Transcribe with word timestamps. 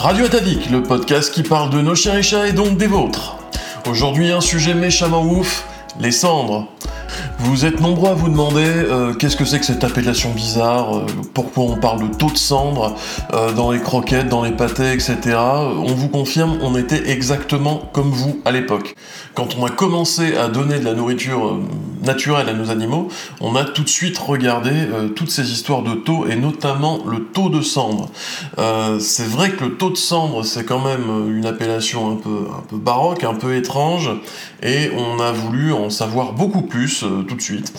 Radio 0.00 0.24
Atavik, 0.24 0.70
le 0.70 0.82
podcast 0.82 1.30
qui 1.30 1.42
parle 1.42 1.68
de 1.68 1.82
nos 1.82 1.94
chiens 1.94 2.16
et 2.16 2.22
chats 2.22 2.48
et 2.48 2.54
donc 2.54 2.78
des 2.78 2.86
vôtres. 2.86 3.36
Aujourd'hui, 3.86 4.32
un 4.32 4.40
sujet 4.40 4.72
méchamment 4.72 5.26
ouf, 5.30 5.66
les 6.00 6.10
cendres. 6.10 6.68
Vous 7.42 7.64
êtes 7.64 7.80
nombreux 7.80 8.10
à 8.10 8.14
vous 8.14 8.28
demander 8.28 8.66
euh, 8.66 9.14
qu'est-ce 9.14 9.34
que 9.34 9.46
c'est 9.46 9.58
que 9.58 9.64
cette 9.64 9.82
appellation 9.82 10.30
bizarre, 10.30 10.98
euh, 10.98 11.06
pourquoi 11.32 11.64
on 11.64 11.76
parle 11.76 12.10
de 12.10 12.14
taux 12.14 12.30
de 12.30 12.36
cendre 12.36 12.94
euh, 13.32 13.50
dans 13.52 13.70
les 13.70 13.80
croquettes, 13.80 14.28
dans 14.28 14.44
les 14.44 14.50
pâtés, 14.50 14.92
etc. 14.92 15.16
On 15.38 15.94
vous 15.94 16.08
confirme, 16.08 16.58
on 16.60 16.76
était 16.76 17.10
exactement 17.10 17.88
comme 17.94 18.10
vous 18.10 18.42
à 18.44 18.52
l'époque. 18.52 18.94
Quand 19.34 19.56
on 19.56 19.64
a 19.64 19.70
commencé 19.70 20.36
à 20.36 20.48
donner 20.48 20.80
de 20.80 20.84
la 20.84 20.92
nourriture 20.92 21.58
naturelle 22.02 22.48
à 22.48 22.52
nos 22.52 22.70
animaux, 22.70 23.08
on 23.40 23.56
a 23.56 23.64
tout 23.64 23.84
de 23.84 23.88
suite 23.88 24.18
regardé 24.18 24.70
toutes 25.16 25.30
ces 25.30 25.50
histoires 25.50 25.82
de 25.82 25.94
taux 25.94 26.26
et 26.26 26.36
notamment 26.36 26.98
le 27.06 27.24
taux 27.24 27.48
de 27.48 27.60
cendre. 27.60 28.10
c'est 28.98 29.28
vrai 29.28 29.50
que 29.50 29.64
le 29.64 29.76
taux 29.76 29.90
de 29.90 29.96
cendre, 29.96 30.44
c'est 30.44 30.64
quand 30.64 30.80
même 30.80 31.36
une 31.36 31.46
appellation 31.46 32.10
un 32.10 32.16
peu, 32.16 32.48
un 32.56 32.62
peu 32.68 32.76
baroque, 32.76 33.22
un 33.22 33.34
peu 33.34 33.54
étrange, 33.54 34.10
et 34.62 34.90
on 34.96 35.20
a 35.20 35.30
voulu 35.30 35.72
en 35.72 35.90
savoir 35.90 36.32
beaucoup 36.32 36.62
plus 36.62 37.04
tout 37.30 37.36
de 37.36 37.42
suite. 37.42 37.72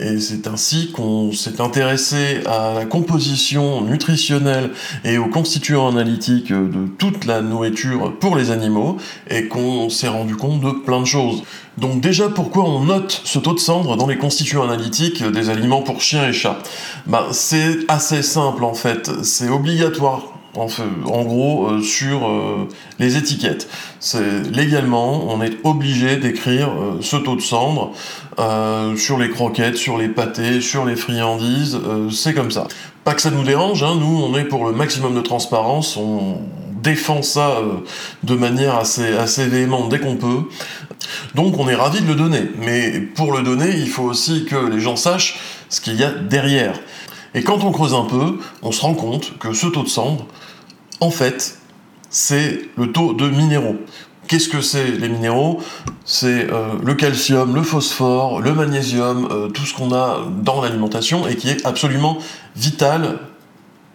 Et 0.00 0.18
c'est 0.18 0.46
ainsi 0.46 0.90
qu'on 0.90 1.30
s'est 1.32 1.60
intéressé 1.60 2.40
à 2.46 2.72
la 2.74 2.84
composition 2.86 3.82
nutritionnelle 3.82 4.70
et 5.04 5.18
aux 5.18 5.28
constituants 5.28 5.88
analytiques 5.88 6.50
de 6.50 6.86
toute 6.98 7.26
la 7.26 7.42
nourriture 7.42 8.14
pour 8.18 8.34
les 8.34 8.50
animaux 8.50 8.96
et 9.28 9.46
qu'on 9.48 9.90
s'est 9.90 10.08
rendu 10.08 10.36
compte 10.36 10.62
de 10.62 10.70
plein 10.70 11.00
de 11.00 11.06
choses. 11.06 11.42
Donc 11.76 12.00
déjà, 12.00 12.30
pourquoi 12.30 12.64
on 12.64 12.84
note 12.84 13.20
ce 13.24 13.38
taux 13.38 13.52
de 13.52 13.58
cendre 13.58 13.96
dans 13.96 14.06
les 14.06 14.16
constituants 14.16 14.62
analytiques 14.62 15.22
des 15.22 15.50
aliments 15.50 15.82
pour 15.82 16.00
chiens 16.00 16.26
et 16.26 16.32
chats? 16.32 16.60
Bah, 17.06 17.26
C'est 17.32 17.80
assez 17.88 18.22
simple 18.22 18.64
en 18.64 18.74
fait, 18.74 19.10
c'est 19.22 19.50
obligatoire 19.50 20.22
en, 20.56 21.22
gros, 21.24 21.66
euh, 21.66 21.82
sur 21.82 22.28
euh, 22.28 22.68
les 22.98 23.16
étiquettes. 23.16 23.68
Légalement, 24.52 25.32
on 25.32 25.42
est 25.42 25.54
obligé 25.64 26.16
d'écrire 26.16 26.68
euh, 26.68 26.98
ce 27.00 27.16
taux 27.16 27.36
de 27.36 27.40
cendre 27.40 27.92
sur 28.96 29.16
les 29.16 29.30
croquettes, 29.30 29.76
sur 29.76 29.96
les 29.96 30.08
pâtés, 30.08 30.60
sur 30.60 30.84
les 30.84 30.96
friandises. 30.96 31.78
c'est 32.10 32.34
comme 32.34 32.50
ça. 32.50 32.66
Pas 33.04 33.14
que 33.14 33.22
ça 33.22 33.30
nous 33.30 33.44
dérange, 33.44 33.84
hein, 33.84 33.94
nous, 33.94 34.24
on 34.24 34.36
est 34.36 34.44
pour 34.44 34.66
le 34.66 34.72
maximum 34.72 35.14
de 35.14 35.20
transparence. 35.20 35.96
On 35.96 36.40
défend 36.82 37.22
ça 37.22 37.58
de 38.24 38.34
manière 38.34 38.74
assez, 38.74 39.16
assez 39.16 39.46
véhémente 39.46 39.88
dès 39.88 40.00
qu'on 40.00 40.16
peut. 40.16 40.42
Donc, 41.36 41.60
on 41.60 41.68
est 41.68 41.76
ravi 41.76 42.00
de 42.00 42.08
le 42.08 42.16
donner. 42.16 42.42
Mais 42.58 42.98
pour 43.14 43.32
le 43.32 43.44
donner, 43.44 43.70
il 43.70 43.88
faut 43.88 44.02
aussi 44.02 44.46
que 44.46 44.56
les 44.56 44.80
gens 44.80 44.96
sachent 44.96 45.38
ce 45.68 45.80
qu'il 45.80 45.94
y 45.94 46.02
a 46.02 46.10
derrière. 46.10 46.74
Et 47.34 47.42
quand 47.42 47.64
on 47.64 47.72
creuse 47.72 47.94
un 47.94 48.04
peu, 48.04 48.38
on 48.62 48.72
se 48.72 48.80
rend 48.80 48.94
compte 48.94 49.38
que 49.38 49.52
ce 49.52 49.66
taux 49.66 49.82
de 49.82 49.88
cendre, 49.88 50.26
en 51.00 51.10
fait, 51.10 51.58
c'est 52.10 52.68
le 52.76 52.92
taux 52.92 53.12
de 53.12 53.28
minéraux. 53.28 53.76
Qu'est-ce 54.26 54.48
que 54.48 54.60
c'est 54.60 54.92
les 54.92 55.08
minéraux? 55.08 55.60
C'est 56.04 56.50
euh, 56.50 56.74
le 56.82 56.94
calcium, 56.94 57.54
le 57.54 57.62
phosphore, 57.62 58.40
le 58.40 58.54
magnésium, 58.54 59.28
euh, 59.30 59.48
tout 59.48 59.66
ce 59.66 59.74
qu'on 59.74 59.92
a 59.92 60.20
dans 60.42 60.62
l'alimentation 60.62 61.26
et 61.26 61.36
qui 61.36 61.50
est 61.50 61.66
absolument 61.66 62.18
vital 62.56 63.18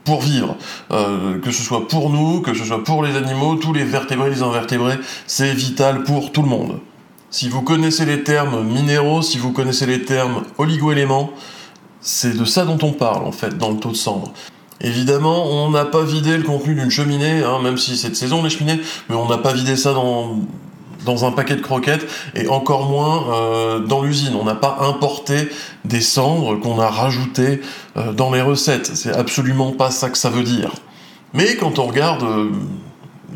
pour 0.03 0.21
vivre. 0.21 0.55
Euh, 0.91 1.39
que 1.39 1.51
ce 1.51 1.63
soit 1.63 1.87
pour 1.87 2.09
nous, 2.09 2.41
que 2.41 2.53
ce 2.53 2.63
soit 2.63 2.83
pour 2.83 3.03
les 3.03 3.15
animaux, 3.15 3.55
tous 3.55 3.73
les 3.73 3.83
vertébrés, 3.83 4.29
les 4.29 4.43
invertébrés, 4.43 4.99
c'est 5.25 5.53
vital 5.53 6.03
pour 6.03 6.31
tout 6.31 6.41
le 6.41 6.49
monde. 6.49 6.79
Si 7.31 7.49
vous 7.49 7.61
connaissez 7.61 8.05
les 8.05 8.23
termes 8.23 8.63
minéraux, 8.63 9.21
si 9.21 9.37
vous 9.37 9.51
connaissez 9.51 9.85
les 9.85 10.03
termes 10.03 10.43
oligoéléments, 10.57 11.31
c'est 12.01 12.37
de 12.37 12.45
ça 12.45 12.65
dont 12.65 12.79
on 12.81 12.91
parle 12.91 13.25
en 13.25 13.31
fait 13.31 13.57
dans 13.57 13.71
le 13.71 13.77
taux 13.77 13.91
de 13.91 13.95
cendre. 13.95 14.31
Évidemment, 14.81 15.45
on 15.45 15.69
n'a 15.71 15.85
pas 15.85 16.03
vidé 16.03 16.37
le 16.37 16.43
contenu 16.43 16.73
d'une 16.75 16.89
cheminée, 16.89 17.43
hein, 17.43 17.59
même 17.61 17.77
si 17.77 17.97
c'est 17.97 18.09
de 18.09 18.15
saison 18.15 18.43
les 18.43 18.49
cheminées, 18.49 18.79
mais 19.09 19.15
on 19.15 19.27
n'a 19.27 19.37
pas 19.37 19.51
vidé 19.51 19.75
ça 19.75 19.93
dans, 19.93 20.37
dans 21.05 21.25
un 21.25 21.31
paquet 21.31 21.55
de 21.55 21.61
croquettes 21.61 22.07
et 22.35 22.47
encore 22.47 22.89
moins 22.89 23.33
euh, 23.33 23.79
dans 23.79 24.01
l'usine. 24.01 24.35
On 24.39 24.45
n'a 24.45 24.55
pas 24.55 24.79
importé 24.81 25.49
des 25.85 26.01
cendres 26.01 26.55
qu'on 26.59 26.79
a 26.79 26.87
rajoutées 26.87 27.61
euh, 27.97 28.13
dans 28.13 28.31
les 28.31 28.41
recettes. 28.41 28.91
C'est 28.93 29.13
absolument 29.13 29.71
pas 29.71 29.91
ça 29.91 30.09
que 30.09 30.17
ça 30.17 30.29
veut 30.29 30.43
dire. 30.43 30.71
Mais 31.33 31.55
quand 31.55 31.79
on 31.79 31.85
regarde 31.85 32.23
euh, 32.23 32.49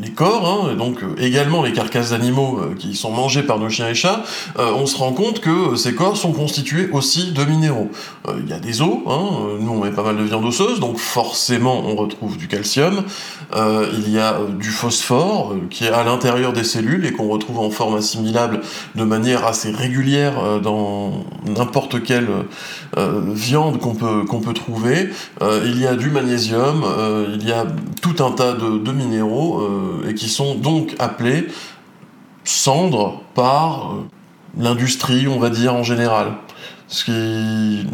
les 0.00 0.10
corps, 0.10 0.46
hein, 0.46 0.72
et 0.72 0.76
donc 0.76 1.02
euh, 1.02 1.14
également 1.18 1.62
les 1.62 1.72
carcasses 1.72 2.10
d'animaux 2.10 2.58
euh, 2.58 2.74
qui 2.76 2.96
sont 2.96 3.10
mangées 3.10 3.42
par 3.42 3.58
nos 3.58 3.68
chiens 3.68 3.88
et 3.88 3.94
chats, 3.94 4.24
euh, 4.58 4.72
on 4.74 4.86
se 4.86 4.96
rend 4.96 5.12
compte 5.12 5.40
que 5.40 5.76
ces 5.76 5.94
corps 5.94 6.16
sont 6.16 6.32
constitués 6.32 6.88
aussi 6.92 7.32
de 7.32 7.44
minéraux. 7.44 7.90
Il 8.38 8.48
y 8.48 8.52
a 8.52 8.58
des 8.58 8.80
os, 8.80 8.98
hein, 9.06 9.20
nous 9.60 9.70
on 9.70 9.84
met 9.84 9.90
pas 9.90 10.02
mal 10.02 10.16
de 10.16 10.22
viande 10.22 10.44
osseuse, 10.44 10.80
donc 10.80 10.96
forcément 10.96 11.84
on 11.86 11.94
retrouve 11.94 12.38
du 12.38 12.48
calcium. 12.48 13.02
il 13.54 14.10
y 14.10 14.18
a 14.18 14.38
du 14.58 14.70
phosphore 14.70 15.54
qui 15.68 15.84
est 15.84 15.90
à 15.90 16.04
l'intérieur 16.04 16.54
des 16.54 16.64
cellules 16.64 17.04
et 17.04 17.12
qu'on 17.12 17.28
retrouve 17.28 17.58
en 17.58 17.68
forme 17.68 17.96
assimilable 17.96 18.62
de 18.94 19.04
manière 19.04 19.44
assez 19.44 19.70
régulière 19.70 20.60
dans 20.62 21.24
n'importe 21.44 22.02
quelle 22.02 22.28
viande 22.96 23.78
qu'on 23.78 23.94
peut, 23.94 24.54
trouver. 24.54 25.10
il 25.66 25.78
y 25.78 25.86
a 25.86 25.94
du 25.94 26.08
magnésium, 26.10 26.82
il 27.34 27.46
y 27.46 27.52
a 27.52 27.66
tout 28.00 28.24
un 28.24 28.30
tas 28.30 28.54
de, 28.54 28.92
minéraux 28.92 29.60
et 30.08 30.14
qui 30.14 30.28
sont 30.28 30.54
donc 30.54 30.94
appelés 30.98 31.46
cendres 32.44 33.22
par 33.34 33.92
euh, 33.92 34.04
l'industrie, 34.58 35.26
on 35.28 35.38
va 35.38 35.50
dire 35.50 35.74
en 35.74 35.82
général. 35.82 36.32
Ce 36.86 37.04
qui, 37.04 37.86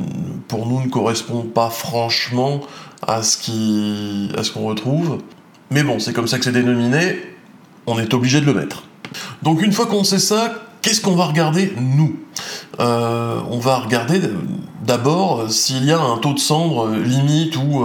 pour 0.49 0.67
nous, 0.67 0.83
ne 0.83 0.89
correspond 0.89 1.43
pas 1.43 1.71
franchement 1.71 2.61
à 3.06 3.23
ce 3.23 4.53
qu'on 4.53 4.67
retrouve. 4.67 5.19
Mais 5.71 5.84
bon, 5.84 5.99
c'est 5.99 6.12
comme 6.12 6.27
ça 6.27 6.39
que 6.39 6.45
c'est 6.45 6.53
dénominé. 6.53 7.23
On 7.87 7.99
est 7.99 8.12
obligé 8.12 8.41
de 8.41 8.47
le 8.47 8.55
mettre. 8.55 8.83
Donc 9.43 9.62
une 9.62 9.72
fois 9.72 9.87
qu'on 9.87 10.05
sait 10.05 10.19
ça, 10.19 10.53
qu'est-ce 10.82 11.00
qu'on 11.00 11.16
va 11.16 11.26
regarder 11.26 11.72
nous? 11.78 12.16
Euh, 12.78 13.41
On 13.50 13.58
va 13.58 13.78
regarder 13.78 14.20
d'abord 14.84 15.50
s'il 15.50 15.84
y 15.84 15.92
a 15.92 16.00
un 16.00 16.16
taux 16.18 16.32
de 16.32 16.38
cendre 16.38 16.91
limite 16.91 17.56
ou, 17.56 17.84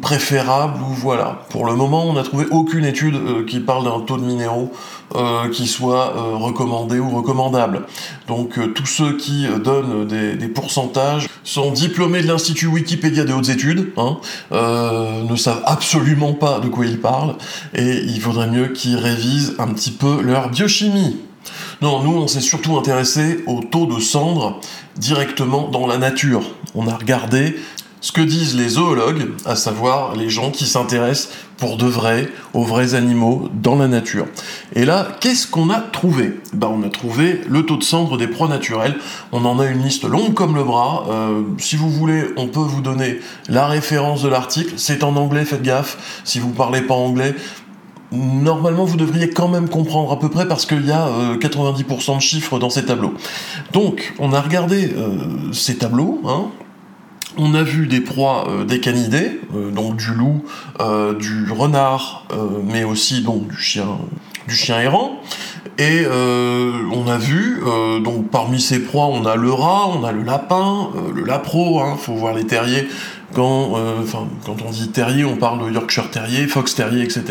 préférable 0.00 0.80
ou 0.80 0.92
voilà. 0.94 1.40
Pour 1.50 1.66
le 1.66 1.74
moment, 1.74 2.04
on 2.06 2.12
n'a 2.12 2.22
trouvé 2.22 2.46
aucune 2.52 2.84
étude 2.84 3.16
euh, 3.16 3.44
qui 3.44 3.58
parle 3.58 3.84
d'un 3.84 3.98
taux 4.00 4.16
de 4.16 4.22
minéraux 4.22 4.70
euh, 5.16 5.48
qui 5.50 5.66
soit 5.66 6.14
euh, 6.16 6.36
recommandé 6.36 7.00
ou 7.00 7.10
recommandable. 7.10 7.82
Donc 8.28 8.58
tous 8.74 8.86
ceux 8.86 9.16
qui 9.16 9.46
donnent 9.64 10.06
des, 10.06 10.48
pourcentages 10.48 11.28
sont 11.42 11.72
diplômés 11.72 12.22
de 12.22 12.28
l'Institut 12.28 12.66
Wikipédia 12.66 13.24
des 13.24 13.32
hautes 13.32 13.48
études, 13.48 13.92
hein, 13.96 14.18
ne 14.52 15.36
savent 15.36 15.62
absolument 15.66 16.34
pas 16.34 16.60
de 16.60 16.68
quoi 16.68 16.86
ils 16.86 17.00
parlent, 17.00 17.34
et 17.74 18.02
il 18.06 18.20
vaudrait 18.20 18.48
mieux 18.48 18.68
qu'ils 18.68 18.96
révisent 18.96 19.56
un 19.58 19.68
petit 19.68 19.90
peu 19.90 20.22
leur 20.22 20.50
biochimie. 20.50 21.16
Non, 21.80 22.02
nous 22.02 22.12
on 22.12 22.26
s'est 22.28 22.40
surtout 22.40 22.76
intéressé 22.76 23.42
au 23.46 23.60
taux 23.60 23.86
de 23.86 24.00
cendre 24.00 24.60
directement 24.96 25.68
dans 25.68 25.86
la 25.86 25.98
nature. 25.98 26.42
On 26.74 26.86
a 26.88 26.94
regardé 26.94 27.56
ce 28.02 28.10
que 28.10 28.20
disent 28.20 28.56
les 28.56 28.70
zoologues, 28.70 29.30
à 29.46 29.54
savoir 29.54 30.16
les 30.16 30.28
gens 30.28 30.50
qui 30.50 30.66
s'intéressent 30.66 31.30
pour 31.56 31.76
de 31.76 31.86
vrai 31.86 32.28
aux 32.52 32.64
vrais 32.64 32.94
animaux 32.94 33.48
dans 33.54 33.76
la 33.76 33.86
nature. 33.86 34.26
Et 34.74 34.84
là, 34.84 35.16
qu'est-ce 35.20 35.46
qu'on 35.46 35.70
a 35.70 35.78
trouvé? 35.78 36.40
Ben, 36.52 36.66
On 36.66 36.82
a 36.82 36.88
trouvé 36.88 37.40
le 37.48 37.64
taux 37.64 37.76
de 37.76 37.84
cendre 37.84 38.18
des 38.18 38.26
proies 38.26 38.48
naturelles. 38.48 38.96
On 39.30 39.44
en 39.44 39.60
a 39.60 39.66
une 39.66 39.84
liste 39.84 40.02
longue 40.02 40.34
comme 40.34 40.56
le 40.56 40.64
bras. 40.64 41.06
Euh, 41.08 41.42
si 41.58 41.76
vous 41.76 41.90
voulez, 41.90 42.24
on 42.36 42.48
peut 42.48 42.58
vous 42.58 42.80
donner 42.80 43.20
la 43.48 43.68
référence 43.68 44.22
de 44.22 44.28
l'article. 44.28 44.74
C'est 44.76 45.04
en 45.04 45.14
anglais, 45.14 45.44
faites 45.44 45.62
gaffe. 45.62 46.20
Si 46.24 46.40
vous 46.40 46.50
parlez 46.50 46.80
pas 46.80 46.94
anglais, 46.94 47.36
normalement 48.12 48.84
vous 48.84 48.96
devriez 48.96 49.30
quand 49.30 49.48
même 49.48 49.68
comprendre 49.68 50.12
à 50.12 50.18
peu 50.18 50.28
près 50.28 50.46
parce 50.46 50.66
qu'il 50.66 50.86
y 50.86 50.92
a 50.92 51.08
90% 51.36 52.12
euh, 52.12 52.14
de 52.16 52.20
chiffres 52.20 52.58
dans 52.58 52.70
ces 52.70 52.84
tableaux. 52.84 53.14
Donc 53.72 54.14
on 54.18 54.32
a 54.32 54.40
regardé 54.40 54.92
euh, 54.96 55.52
ces 55.52 55.78
tableaux, 55.78 56.20
hein, 56.26 56.46
on 57.38 57.54
a 57.54 57.62
vu 57.62 57.86
des 57.86 58.00
proies 58.00 58.46
euh, 58.48 58.64
des 58.64 58.80
canidés, 58.80 59.40
donc 59.74 59.96
du 59.96 60.12
loup, 60.12 60.44
du 61.18 61.50
renard, 61.50 62.26
mais 62.64 62.84
aussi 62.84 63.22
donc 63.22 63.48
du 63.48 63.56
chien, 63.56 63.98
du 64.46 64.54
chien 64.54 64.80
errant. 64.80 65.20
Et 65.78 66.04
on 66.06 67.08
a 67.08 67.16
vu, 67.16 67.62
donc 68.04 68.28
parmi 68.30 68.60
ces 68.60 68.80
proies, 68.80 69.06
on 69.06 69.24
a 69.24 69.36
le 69.36 69.52
rat, 69.52 69.88
on 69.88 70.04
a 70.04 70.12
le 70.12 70.22
lapin, 70.22 70.90
le 71.14 71.24
lapro, 71.24 71.80
hein, 71.80 71.96
faut 71.98 72.14
voir 72.14 72.34
les 72.34 72.44
terriers 72.44 72.88
quand, 73.34 73.72
euh, 73.76 74.02
quand 74.44 74.56
on 74.66 74.70
dit 74.70 74.88
terrier, 74.88 75.24
on 75.24 75.36
parle 75.36 75.66
de 75.66 75.72
Yorkshire 75.72 76.10
terrier, 76.10 76.46
Fox 76.46 76.74
terrier, 76.74 77.02
etc. 77.02 77.24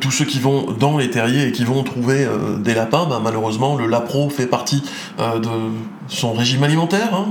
Tous 0.00 0.10
ceux 0.10 0.24
qui 0.24 0.40
vont 0.40 0.72
dans 0.78 0.98
les 0.98 1.10
terriers 1.10 1.48
et 1.48 1.52
qui 1.52 1.64
vont 1.64 1.82
trouver 1.82 2.24
euh, 2.24 2.58
des 2.58 2.74
lapins, 2.74 3.06
bah, 3.08 3.20
malheureusement, 3.22 3.76
le 3.76 3.86
lapro 3.86 4.28
fait 4.28 4.46
partie 4.46 4.82
euh, 5.20 5.38
de 5.38 5.48
son 6.08 6.32
régime 6.32 6.64
alimentaire. 6.64 7.14
Hein. 7.14 7.26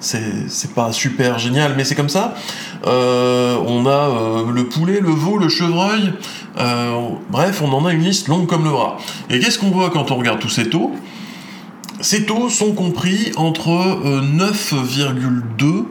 C'est 0.00 0.74
pas 0.74 0.92
super 0.92 1.38
génial, 1.38 1.74
mais 1.76 1.84
c'est 1.84 1.94
comme 1.94 2.08
ça. 2.08 2.34
on 2.84 3.86
a 3.86 4.52
le 4.52 4.64
poulet, 4.64 5.00
le 5.00 5.10
veau, 5.10 5.38
le 5.38 5.48
chevreuil. 5.48 6.12
bref, 7.30 7.62
on 7.64 7.72
en 7.72 7.86
a 7.86 7.92
une 7.92 8.02
liste 8.02 8.28
longue 8.28 8.46
comme 8.46 8.64
le 8.64 8.70
bras. 8.70 8.96
Et 9.30 9.38
qu'est-ce 9.38 9.58
qu'on 9.58 9.70
voit 9.70 9.90
quand 9.90 10.10
on 10.10 10.16
regarde 10.16 10.40
tous 10.40 10.48
ces 10.48 10.68
taux? 10.68 10.92
Ces 12.00 12.26
taux 12.26 12.50
sont 12.50 12.72
compris 12.72 13.32
entre 13.36 13.70
9,2 13.70 15.84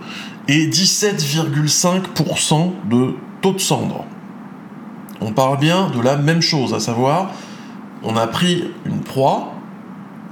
et 0.47 0.67
17,5% 0.67 2.71
de 2.89 3.15
taux 3.41 3.53
de 3.53 3.59
cendre. 3.59 4.05
On 5.21 5.31
parle 5.31 5.59
bien 5.59 5.89
de 5.89 6.01
la 6.01 6.17
même 6.17 6.41
chose, 6.41 6.73
à 6.73 6.79
savoir, 6.79 7.31
on 8.03 8.17
a 8.17 8.25
pris 8.27 8.65
une 8.85 9.01
proie, 9.01 9.53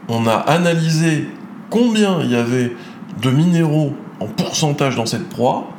on 0.09 0.27
a 0.27 0.33
analysé 0.33 1.27
combien 1.69 2.21
il 2.21 2.31
y 2.31 2.35
avait 2.35 2.75
de 3.21 3.29
minéraux 3.29 3.93
en 4.19 4.27
pourcentage 4.27 4.97
dans 4.97 5.05
cette 5.05 5.29
proie, 5.29 5.69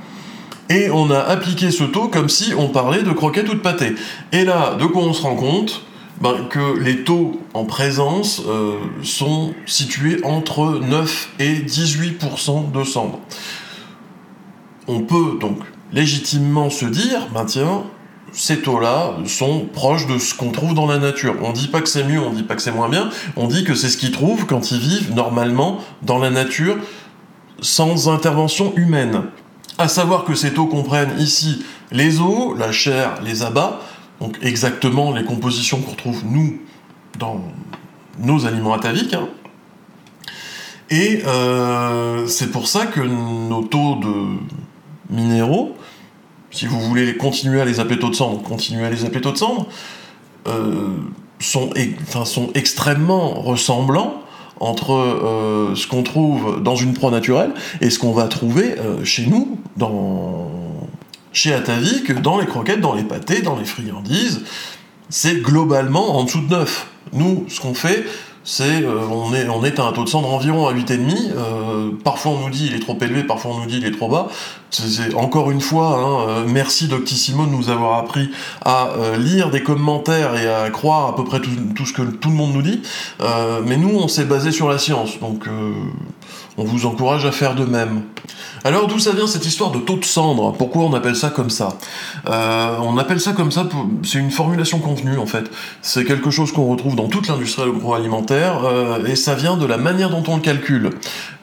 et 0.70 0.88
on 0.90 1.10
a 1.10 1.18
appliqué 1.18 1.70
ce 1.70 1.84
taux 1.84 2.08
comme 2.08 2.30
si 2.30 2.54
on 2.54 2.68
parlait 2.68 3.02
de 3.02 3.12
croquettes 3.12 3.50
ou 3.50 3.54
de 3.54 3.60
pâté. 3.60 3.94
Et 4.32 4.44
là, 4.44 4.76
de 4.76 4.86
quoi 4.86 5.02
on 5.02 5.12
se 5.12 5.22
rend 5.22 5.36
compte? 5.36 5.82
Ben, 6.20 6.46
Que 6.48 6.78
les 6.78 7.04
taux 7.04 7.40
en 7.52 7.64
présence 7.64 8.42
euh, 8.46 8.78
sont 9.02 9.52
situés 9.66 10.24
entre 10.24 10.80
9 10.80 11.30
et 11.40 11.56
18% 11.56 12.72
de 12.72 12.84
cendres. 12.84 13.18
On 14.88 15.00
peut 15.00 15.38
donc 15.40 15.58
légitimement 15.92 16.70
se 16.70 16.86
dire, 16.86 17.28
ben 17.32 17.44
tiens, 17.44 17.84
ces 18.32 18.60
taux-là 18.60 19.16
sont 19.26 19.66
proches 19.72 20.06
de 20.06 20.18
ce 20.18 20.34
qu'on 20.34 20.50
trouve 20.50 20.74
dans 20.74 20.86
la 20.86 20.98
nature. 20.98 21.36
On 21.42 21.52
dit 21.52 21.68
pas 21.68 21.80
que 21.80 21.88
c'est 21.88 22.04
mieux, 22.04 22.20
on 22.20 22.32
dit 22.32 22.42
pas 22.42 22.54
que 22.56 22.62
c'est 22.62 22.72
moins 22.72 22.88
bien, 22.88 23.10
on 23.36 23.46
dit 23.46 23.64
que 23.64 23.74
c'est 23.74 23.88
ce 23.88 23.96
qu'ils 23.96 24.12
trouvent 24.12 24.46
quand 24.46 24.70
ils 24.72 24.80
vivent 24.80 25.14
normalement 25.14 25.78
dans 26.02 26.18
la 26.18 26.30
nature 26.30 26.76
sans 27.60 28.08
intervention 28.08 28.72
humaine. 28.76 29.24
À 29.78 29.88
savoir 29.88 30.24
que 30.24 30.34
ces 30.34 30.52
taux 30.52 30.66
comprennent 30.66 31.18
ici 31.18 31.64
les 31.90 32.20
os, 32.20 32.58
la 32.58 32.72
chair, 32.72 33.20
les 33.22 33.42
abats, 33.42 33.80
donc 34.20 34.38
exactement 34.42 35.12
les 35.12 35.24
compositions 35.24 35.80
qu'on 35.80 35.92
retrouve 35.92 36.24
nous 36.24 36.58
dans 37.18 37.42
nos 38.18 38.46
aliments 38.46 38.72
ataviques. 38.72 39.14
Hein. 39.14 39.28
Et 40.90 41.22
euh, 41.26 42.26
c'est 42.26 42.50
pour 42.50 42.66
ça 42.66 42.86
que 42.86 43.00
nos 43.00 43.62
taux 43.62 43.96
de 43.96 44.38
minéraux, 45.10 45.76
si 46.50 46.66
vous 46.66 46.80
voulez 46.80 47.16
continuer 47.16 47.60
à 47.60 47.64
les 47.64 47.80
appeler 47.80 47.98
taux 47.98 48.10
de 48.10 48.14
cendre, 48.14 48.42
continuez 48.42 48.84
à 48.84 48.90
les 48.90 49.04
appeler 49.04 49.20
taux 49.20 49.32
de 49.32 49.38
cendre, 49.38 49.66
euh, 50.46 50.88
sont, 51.40 51.70
sont 52.24 52.50
extrêmement 52.54 53.40
ressemblants 53.40 54.22
entre 54.60 54.92
euh, 54.92 55.74
ce 55.74 55.86
qu'on 55.88 56.02
trouve 56.02 56.62
dans 56.62 56.76
une 56.76 56.94
proie 56.94 57.10
naturelle 57.10 57.52
et 57.80 57.90
ce 57.90 57.98
qu'on 57.98 58.12
va 58.12 58.28
trouver 58.28 58.78
euh, 58.78 59.04
chez 59.04 59.26
nous, 59.26 59.58
dans... 59.76 60.50
chez 61.32 61.52
Atavik, 61.52 62.20
dans 62.20 62.38
les 62.38 62.46
croquettes, 62.46 62.80
dans 62.80 62.94
les 62.94 63.02
pâtés, 63.02 63.42
dans 63.42 63.56
les 63.56 63.64
friandises. 63.64 64.42
C'est 65.08 65.42
globalement 65.42 66.16
en 66.16 66.24
dessous 66.24 66.42
de 66.42 66.50
9. 66.50 66.86
Nous, 67.14 67.44
ce 67.48 67.60
qu'on 67.60 67.74
fait, 67.74 68.04
c'est 68.44 68.82
euh, 68.82 69.06
on, 69.08 69.32
est, 69.34 69.48
on 69.48 69.64
est 69.64 69.78
à 69.78 69.84
un 69.84 69.92
taux 69.92 70.04
de 70.04 70.08
cendre 70.08 70.32
environ 70.32 70.66
à 70.66 70.74
8,5. 70.74 71.30
Euh, 71.36 71.90
parfois 72.02 72.32
on 72.32 72.40
nous 72.40 72.50
dit 72.50 72.66
il 72.66 72.74
est 72.74 72.80
trop 72.80 72.98
élevé, 73.00 73.22
parfois 73.22 73.52
on 73.52 73.60
nous 73.60 73.66
dit 73.66 73.78
il 73.78 73.86
est 73.86 73.92
trop 73.92 74.08
bas. 74.08 74.28
C'est 74.70 75.14
encore 75.14 75.50
une 75.50 75.60
fois, 75.60 75.98
hein, 75.98 76.28
euh, 76.28 76.44
merci 76.46 76.88
Doctissimo 76.88 77.46
de 77.46 77.50
nous 77.50 77.70
avoir 77.70 77.98
appris 77.98 78.30
à 78.64 78.90
lire 79.18 79.50
des 79.50 79.62
commentaires 79.62 80.34
et 80.34 80.48
à 80.48 80.70
croire 80.70 81.08
à 81.08 81.16
peu 81.16 81.24
près 81.24 81.40
tout, 81.40 81.50
tout 81.76 81.86
ce 81.86 81.92
que 81.92 82.02
tout 82.02 82.30
le 82.30 82.34
monde 82.34 82.54
nous 82.54 82.62
dit. 82.62 82.80
mais 83.66 83.76
nous, 83.76 83.90
on 83.90 84.08
s'est 84.08 84.24
basé 84.24 84.50
sur 84.50 84.68
la 84.68 84.78
science, 84.78 85.20
donc 85.20 85.46
on 86.56 86.64
vous 86.64 86.86
encourage 86.86 87.24
à 87.24 87.32
faire 87.32 87.54
de 87.54 87.64
même. 87.64 88.02
Alors 88.64 88.86
d'où 88.86 88.98
ça 88.98 89.12
vient 89.12 89.26
cette 89.26 89.46
histoire 89.46 89.70
de 89.70 89.78
taux 89.78 89.96
de 89.96 90.04
cendre? 90.04 90.52
Pourquoi 90.52 90.84
on 90.84 90.94
appelle 90.94 91.16
ça 91.16 91.30
comme 91.30 91.50
ça? 91.50 91.78
Euh, 92.28 92.76
On 92.80 92.96
appelle 92.98 93.20
ça 93.20 93.32
comme 93.32 93.50
ça, 93.50 93.68
c'est 94.04 94.18
une 94.18 94.30
formulation 94.30 94.78
contenue 94.78 95.18
en 95.18 95.26
fait. 95.26 95.50
C'est 95.80 96.04
quelque 96.04 96.30
chose 96.30 96.52
qu'on 96.52 96.66
retrouve 96.66 96.94
dans 96.94 97.08
toute 97.08 97.28
l'industrie 97.28 97.62
agroalimentaire 97.62 98.64
euh, 98.64 99.04
et 99.04 99.16
ça 99.16 99.34
vient 99.34 99.56
de 99.56 99.66
la 99.66 99.78
manière 99.78 100.10
dont 100.10 100.22
on 100.28 100.36
le 100.36 100.42
calcule. 100.42 100.90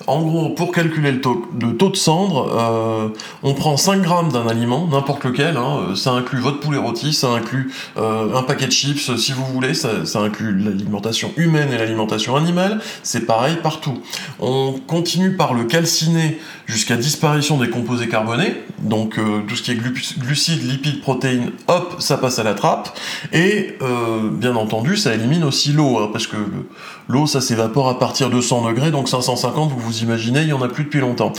En 0.10 0.24
gros, 0.24 0.50
pour 0.50 0.72
calculer 0.72 1.12
le 1.12 1.22
taux, 1.22 1.46
de 1.54 1.96
cendre, 1.96 2.50
euh, 2.58 3.10
on 3.44 3.54
prend 3.54 3.78
5 3.78 4.02
grammes 4.02 4.32
d'un 4.32 4.48
aliment, 4.48 4.88
n'importe 4.88 5.24
lequel, 5.24 5.56
hein, 5.56 5.96
ça 5.96 6.12
inclut 6.12 6.40
votre 6.40 6.60
poulet 6.60 6.80
rôti, 6.80 7.14
ça 7.14 7.30
inclut 7.30 7.72
un 7.96 8.42
paquet 8.44 8.66
de 8.66 8.72
chips 8.72 9.16
si 9.18 9.34
vous 9.34 9.46
voulez, 9.46 9.74
ça, 9.74 9.90
inclut 10.20 10.58
l'alimentation 10.58 11.32
humaine 11.38 11.70
et 11.72 11.78
l'alimentation 11.78 12.36
animale, 12.36 12.82
c'est 13.04 13.26
pareil 13.26 13.58
partout. 13.62 14.00
On 14.40 14.74
continue 14.88 15.36
par 15.36 15.54
le 15.54 15.66
calciner 15.66 16.40
jusqu'à 16.66 16.96
disparition 16.96 17.58
des 17.58 17.70
composés 17.70 18.08
carbonés, 18.08 18.56
donc 18.80 19.18
euh, 19.18 19.42
tout 19.48 19.56
ce 19.56 19.64
qui 19.64 19.72
est 19.72 19.80
glucides, 20.20 20.64
lipides, 20.70 21.02
protéines, 21.02 21.52
hop, 21.68 21.96
ça 22.00 22.18
passe 22.18 22.40
à 22.40 22.44
la 22.44 22.54
trappe, 22.54 22.98
et 23.34 23.76
euh, 23.82 24.30
bien 24.32 24.56
entendu, 24.56 24.98
ça 24.98 25.14
élimine 25.14 25.44
aussi 25.44 25.72
l'eau, 25.72 25.98
hein, 26.00 26.10
parce 26.12 26.28
que 26.28 26.38
l'eau, 27.08 27.28
ça 27.28 27.42
s'évapore 27.42 27.90
à 27.90 28.00
partir 28.00 28.30
de 28.30 28.40
100 28.40 28.68
degrés, 28.68 28.92
donc 28.92 29.10
550, 29.10 29.72
vous 29.72 29.80
vous 29.80 29.99
il 30.02 30.48
y 30.48 30.54
en 30.54 30.62
a 30.62 30.68
plus 30.68 30.86
depuis 30.86 31.00
longtemps. 31.00 31.34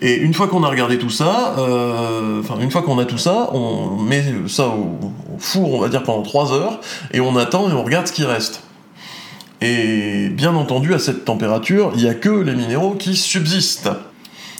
Et 0.00 0.16
une 0.16 0.34
fois 0.34 0.48
qu'on 0.48 0.62
a 0.62 0.68
regardé 0.68 0.98
tout 0.98 1.10
ça, 1.10 1.54
euh, 1.58 2.40
enfin 2.40 2.58
une 2.60 2.70
fois 2.70 2.82
qu'on 2.82 2.98
a 2.98 3.04
tout 3.04 3.18
ça, 3.18 3.50
on 3.52 3.96
met 3.96 4.24
ça 4.48 4.68
au, 4.68 4.98
au 5.34 5.38
four, 5.38 5.74
on 5.74 5.80
va 5.80 5.88
dire 5.88 6.02
pendant 6.02 6.22
3 6.22 6.52
heures, 6.52 6.80
et 7.12 7.20
on 7.20 7.36
attend 7.36 7.68
et 7.68 7.72
on 7.72 7.84
regarde 7.84 8.06
ce 8.06 8.12
qui 8.12 8.24
reste. 8.24 8.62
Et 9.60 10.28
bien 10.28 10.54
entendu, 10.54 10.94
à 10.94 10.98
cette 10.98 11.24
température, 11.24 11.92
il 11.94 12.02
n'y 12.02 12.08
a 12.08 12.14
que 12.14 12.28
les 12.28 12.54
minéraux 12.54 12.94
qui 12.94 13.16
subsistent. 13.16 13.90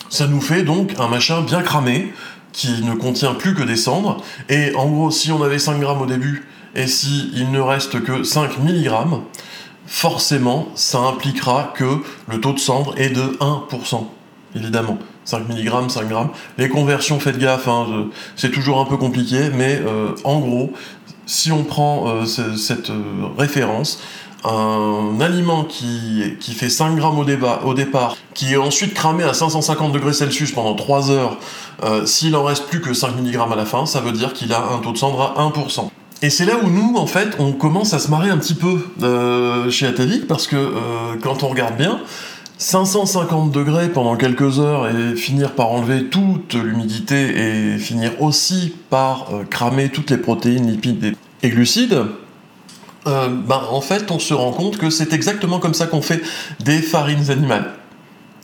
Ça 0.09 0.27
nous 0.27 0.41
fait 0.41 0.62
donc 0.62 0.95
un 0.99 1.09
machin 1.09 1.43
bien 1.43 1.62
cramé, 1.62 2.12
qui 2.53 2.83
ne 2.83 2.95
contient 2.95 3.35
plus 3.35 3.55
que 3.55 3.62
des 3.62 3.77
cendres, 3.77 4.23
et 4.49 4.75
en 4.77 4.89
gros, 4.89 5.11
si 5.11 5.33
on 5.33 5.43
avait 5.43 5.59
5 5.59 5.81
grammes 5.81 6.01
au 6.01 6.06
début, 6.06 6.47
et 6.75 6.87
si 6.87 7.31
il 7.35 7.51
ne 7.51 7.61
reste 7.61 8.03
que 8.03 8.23
5 8.23 8.59
mg, 8.59 8.89
forcément, 9.94 10.67
ça 10.75 10.99
impliquera 10.99 11.73
que 11.76 11.99
le 12.29 12.41
taux 12.41 12.52
de 12.52 12.58
cendre 12.58 12.99
est 12.99 13.11
de 13.11 13.38
1%, 13.38 14.05
évidemment. 14.56 14.99
5 15.25 15.49
mg, 15.49 15.88
5 15.88 16.08
grammes. 16.08 16.31
Les 16.58 16.69
conversions, 16.69 17.20
faites 17.20 17.38
gaffe, 17.38 17.69
hein, 17.69 18.08
c'est 18.35 18.50
toujours 18.50 18.81
un 18.81 18.87
peu 18.87 18.96
compliqué, 18.96 19.50
mais 19.55 19.81
euh, 19.87 20.08
en 20.25 20.41
gros, 20.41 20.73
si 21.26 21.52
on 21.52 21.62
prend 21.62 22.08
euh, 22.08 22.26
cette 22.26 22.91
euh, 22.91 23.02
référence, 23.38 24.02
un 24.43 25.20
aliment 25.20 25.62
qui, 25.62 26.37
fait 26.41 26.69
5 26.69 26.96
grammes 26.96 27.20
au, 27.20 27.25
au, 27.64 27.75
départ, 27.75 28.17
qui 28.35 28.55
est 28.55 28.56
ensuite 28.56 28.94
cramé 28.94 29.23
à 29.23 29.32
550 29.32 29.93
degrés 29.93 30.12
Celsius 30.12 30.50
pendant 30.50 30.75
3 30.75 31.12
heures, 31.12 31.38
s'il 32.05 32.35
en 32.35 32.43
reste 32.43 32.67
plus 32.67 32.81
que 32.81 32.93
5 32.93 33.17
mg 33.17 33.38
à 33.38 33.56
la 33.56 33.64
fin, 33.64 33.87
ça 33.87 34.00
veut 34.00 34.12
dire 34.12 34.32
qu'il 34.32 34.52
a 34.52 34.61
un 34.61 34.79
taux 34.79 34.93
de 34.93 34.99
cendre 34.99 35.23
à 35.23 35.41
1%. 35.41 35.88
Et 36.25 36.31
c'est 36.31 36.47
là 36.47 36.55
où 36.56 36.71
nous, 36.71 36.97
en 36.97 37.06
fait, 37.06 37.37
on 37.38 37.53
commence 37.53 37.93
à 37.93 37.99
se 37.99 38.11
marrer 38.11 38.31
un 38.31 38.38
petit 38.38 38.55
peu 38.55 38.79
euh, 39.03 39.69
chez 39.69 39.87
Atavik, 39.87 40.26
parce 40.26 40.47
que 40.47 40.56
euh, 40.56 40.71
quand 41.23 41.43
on 41.43 41.49
regarde 41.49 41.76
bien, 41.76 42.00
550 42.56 43.50
degrés 43.50 43.91
pendant 43.91 44.17
quelques 44.17 44.59
heures 44.59 44.88
et 44.88 45.17
finir 45.17 45.53
par 45.53 45.71
enlever 45.71 46.05
toute 46.05 46.55
l'humidité 46.55 47.75
et 47.75 47.76
finir 47.76 48.23
aussi 48.23 48.75
par 48.88 49.32
cramer 49.50 49.91
toutes 49.91 50.08
les 50.08 50.17
protéines, 50.17 50.67
lipides 50.67 51.15
et 51.43 51.51
glucides, 51.51 52.06
euh, 53.06 53.29
ben, 53.29 53.60
en 53.70 53.82
fait, 53.82 54.10
on 54.10 54.19
se 54.19 54.32
rend 54.32 54.53
compte 54.53 54.79
que 54.79 54.89
c'est 54.89 55.13
exactement 55.13 55.58
comme 55.58 55.75
ça 55.75 55.87
qu'on 55.87 56.01
fait 56.01 56.22
des 56.60 56.79
farines 56.79 57.31
animales. 57.31 57.70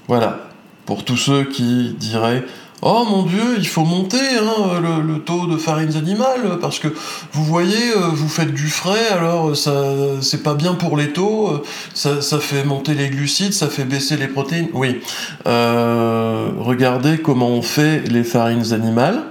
Voilà. 0.07 0.49
Pour 0.85 1.03
tous 1.03 1.17
ceux 1.17 1.45
qui 1.45 1.97
diraient 1.99 2.45
Oh 2.83 3.05
mon 3.09 3.25
dieu, 3.25 3.57
il 3.59 3.67
faut 3.67 3.85
monter 3.85 4.17
hein, 4.17 4.81
le, 4.81 5.19
taux 5.19 5.47
de 5.47 5.59
farines 5.59 5.97
animales 5.97 6.59
parce 6.63 6.79
que 6.79 6.89
vous 7.33 7.45
voyez, 7.45 7.93
euh, 7.95 8.09
vous 8.11 8.29
faites 8.29 8.55
du 8.55 8.69
frais, 8.69 9.09
alors 9.13 9.55
ça 9.55 9.85
c'est 10.23 10.43
pas 10.43 10.55
bien 10.55 10.73
pour 10.73 10.97
les 10.97 11.13
taux, 11.13 11.49
euh, 11.49 11.63
ça, 11.95 12.39
fait 12.39 12.65
monter 12.65 12.95
les 12.95 13.11
glucides, 13.11 13.53
ça 13.53 13.69
fait 13.69 13.85
baisser 13.85 14.17
les 14.17 14.29
protéines. 14.29 14.69
Oui. 14.73 15.01
regardez 15.45 17.19
comment 17.19 17.49
on 17.49 17.63
fait 17.63 18.01
les 18.09 18.25
farines 18.25 18.73
animales, 18.73 19.25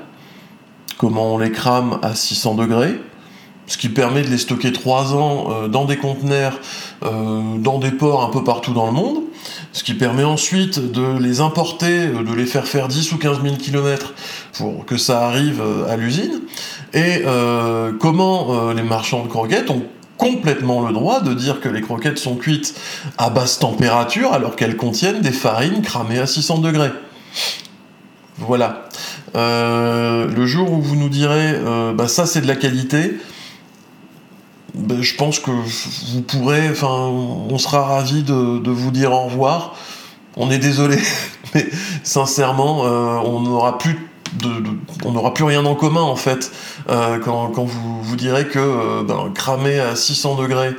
comment 0.97 1.33
on 1.33 1.37
les 1.39 1.51
crame 1.51 1.97
à 2.03 2.13
600 2.13 2.53
degrés 2.53 2.99
ce 3.69 3.77
qui 3.77 3.89
permet 3.89 4.23
de 4.23 4.27
les 4.27 4.39
stocker 4.39 4.73
3 4.73 5.13
ans 5.13 5.47
euh, 5.51 5.67
dans 5.67 5.85
des 5.85 5.97
conteneurs, 5.97 6.59
euh, 7.03 7.57
dans 7.59 7.77
des 7.77 7.91
ports 7.91 8.23
un 8.23 8.29
peu 8.29 8.43
partout 8.43 8.73
dans 8.73 8.87
le 8.87 8.91
monde, 8.91 9.19
ce 9.71 9.83
qui 9.83 9.93
permet 9.93 10.23
ensuite 10.23 10.91
de 10.91 11.17
les 11.19 11.41
importer, 11.41 12.07
euh, 12.07 12.23
de 12.23 12.33
les 12.33 12.45
faire 12.45 12.67
faire 12.67 12.87
10 12.87 13.11
ou 13.11 13.17
15 13.17 13.41
000 13.41 13.55
km 13.57 14.13
pour 14.53 14.85
que 14.85 14.97
ça 14.97 15.25
arrive 15.25 15.61
à 15.89 15.95
l'usine, 15.95 16.41
et 16.93 17.23
comment 17.99 18.71
les 18.73 18.81
marchands 18.81 19.23
de 19.23 19.29
croquettes 19.29 19.69
ont 19.69 19.83
complètement 20.17 20.85
le 20.85 20.91
droit 20.91 21.21
de 21.21 21.33
dire 21.33 21.61
que 21.61 21.69
les 21.69 21.81
croquettes 21.81 22.17
sont 22.17 22.35
cuites 22.35 22.75
à 23.17 23.29
basse 23.29 23.59
température 23.59 24.33
alors 24.33 24.57
qu'elles 24.57 24.75
contiennent 24.75 25.21
des 25.21 25.31
farines 25.31 25.81
cramées 25.81 26.19
à 26.19 26.25
600 26.25 26.57
degrés. 26.57 26.91
Voilà. 28.37 28.89
le 29.35 30.45
jour 30.45 30.73
où 30.73 30.81
vous 30.81 30.95
nous 30.95 31.09
direz, 31.09 31.57
bah 31.95 32.09
ça 32.09 32.25
c'est 32.25 32.41
de 32.41 32.47
la 32.47 32.57
qualité, 32.57 33.17
ben, 34.75 35.01
je 35.01 35.15
pense 35.15 35.39
que 35.39 35.51
vous 35.51 36.21
pourrez, 36.21 36.69
enfin, 36.69 36.87
on 36.87 37.57
sera 37.57 37.83
ravi 37.83 38.23
de, 38.23 38.69
vous 38.69 38.91
dire 38.91 39.11
au 39.11 39.25
revoir. 39.25 39.75
On 40.37 40.51
est 40.51 40.59
désolé, 40.59 40.97
mais 41.55 41.67
sincèrement, 42.03 42.85
euh, 42.85 43.17
on 43.25 43.41
n'aura 43.41 43.77
plus 43.77 43.97
on 45.05 45.13
n'aura 45.13 45.33
plus 45.33 45.43
rien 45.43 45.65
en 45.65 45.73
commun 45.73 46.03
en 46.03 46.15
fait 46.15 46.51
euh, 46.87 47.17
quand, 47.17 47.51
vous 47.63 48.03
vous 48.03 48.15
direz 48.15 48.45
que 48.45 48.59
euh, 48.59 49.03
ben, 49.03 49.31
cramer 49.33 49.79
à 49.79 49.95
600 49.95 50.35
degrés 50.35 50.75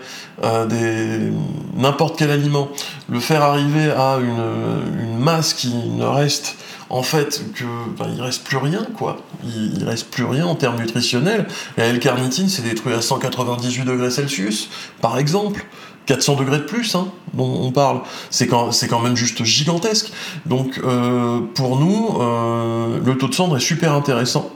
n'importe 1.76 2.16
quel 2.16 2.30
aliment, 2.30 2.68
le 3.08 3.18
faire 3.18 3.42
arriver 3.42 3.90
à 3.90 4.18
une, 4.22 5.00
une, 5.02 5.18
masse 5.18 5.52
qui 5.52 5.74
ne 5.74 6.04
reste 6.04 6.54
en 6.90 7.02
fait 7.02 7.42
que 7.54 7.64
ben, 7.98 8.06
il 8.14 8.22
reste 8.22 8.44
plus 8.44 8.56
rien 8.56 8.86
quoi. 8.96 9.16
Il, 9.44 9.84
reste 9.84 10.10
plus 10.10 10.24
rien 10.24 10.46
en 10.46 10.54
termes 10.54 10.78
nutritionnels. 10.78 11.46
La 11.76 11.86
L-carnitine 11.86 12.48
c'est 12.48 12.62
détruit 12.62 12.94
à 12.94 13.00
198 13.00 13.84
degrés 13.84 14.10
Celsius, 14.10 14.70
par 15.00 15.18
exemple. 15.18 15.66
400 16.06 16.36
degrés 16.36 16.58
de 16.58 16.64
plus, 16.64 16.96
hein, 16.96 17.08
dont 17.34 17.60
on 17.62 17.70
parle. 17.70 18.00
C'est 18.30 18.48
quand, 18.48 18.70
quand, 18.88 18.98
même 18.98 19.16
juste 19.16 19.44
gigantesque. 19.44 20.10
Donc, 20.44 20.80
euh, 20.82 21.40
pour 21.54 21.78
nous, 21.78 22.16
euh, 22.20 22.98
le 23.04 23.16
taux 23.16 23.28
de 23.28 23.34
cendre 23.34 23.56
est 23.56 23.60
super 23.60 23.92
intéressant 23.92 24.50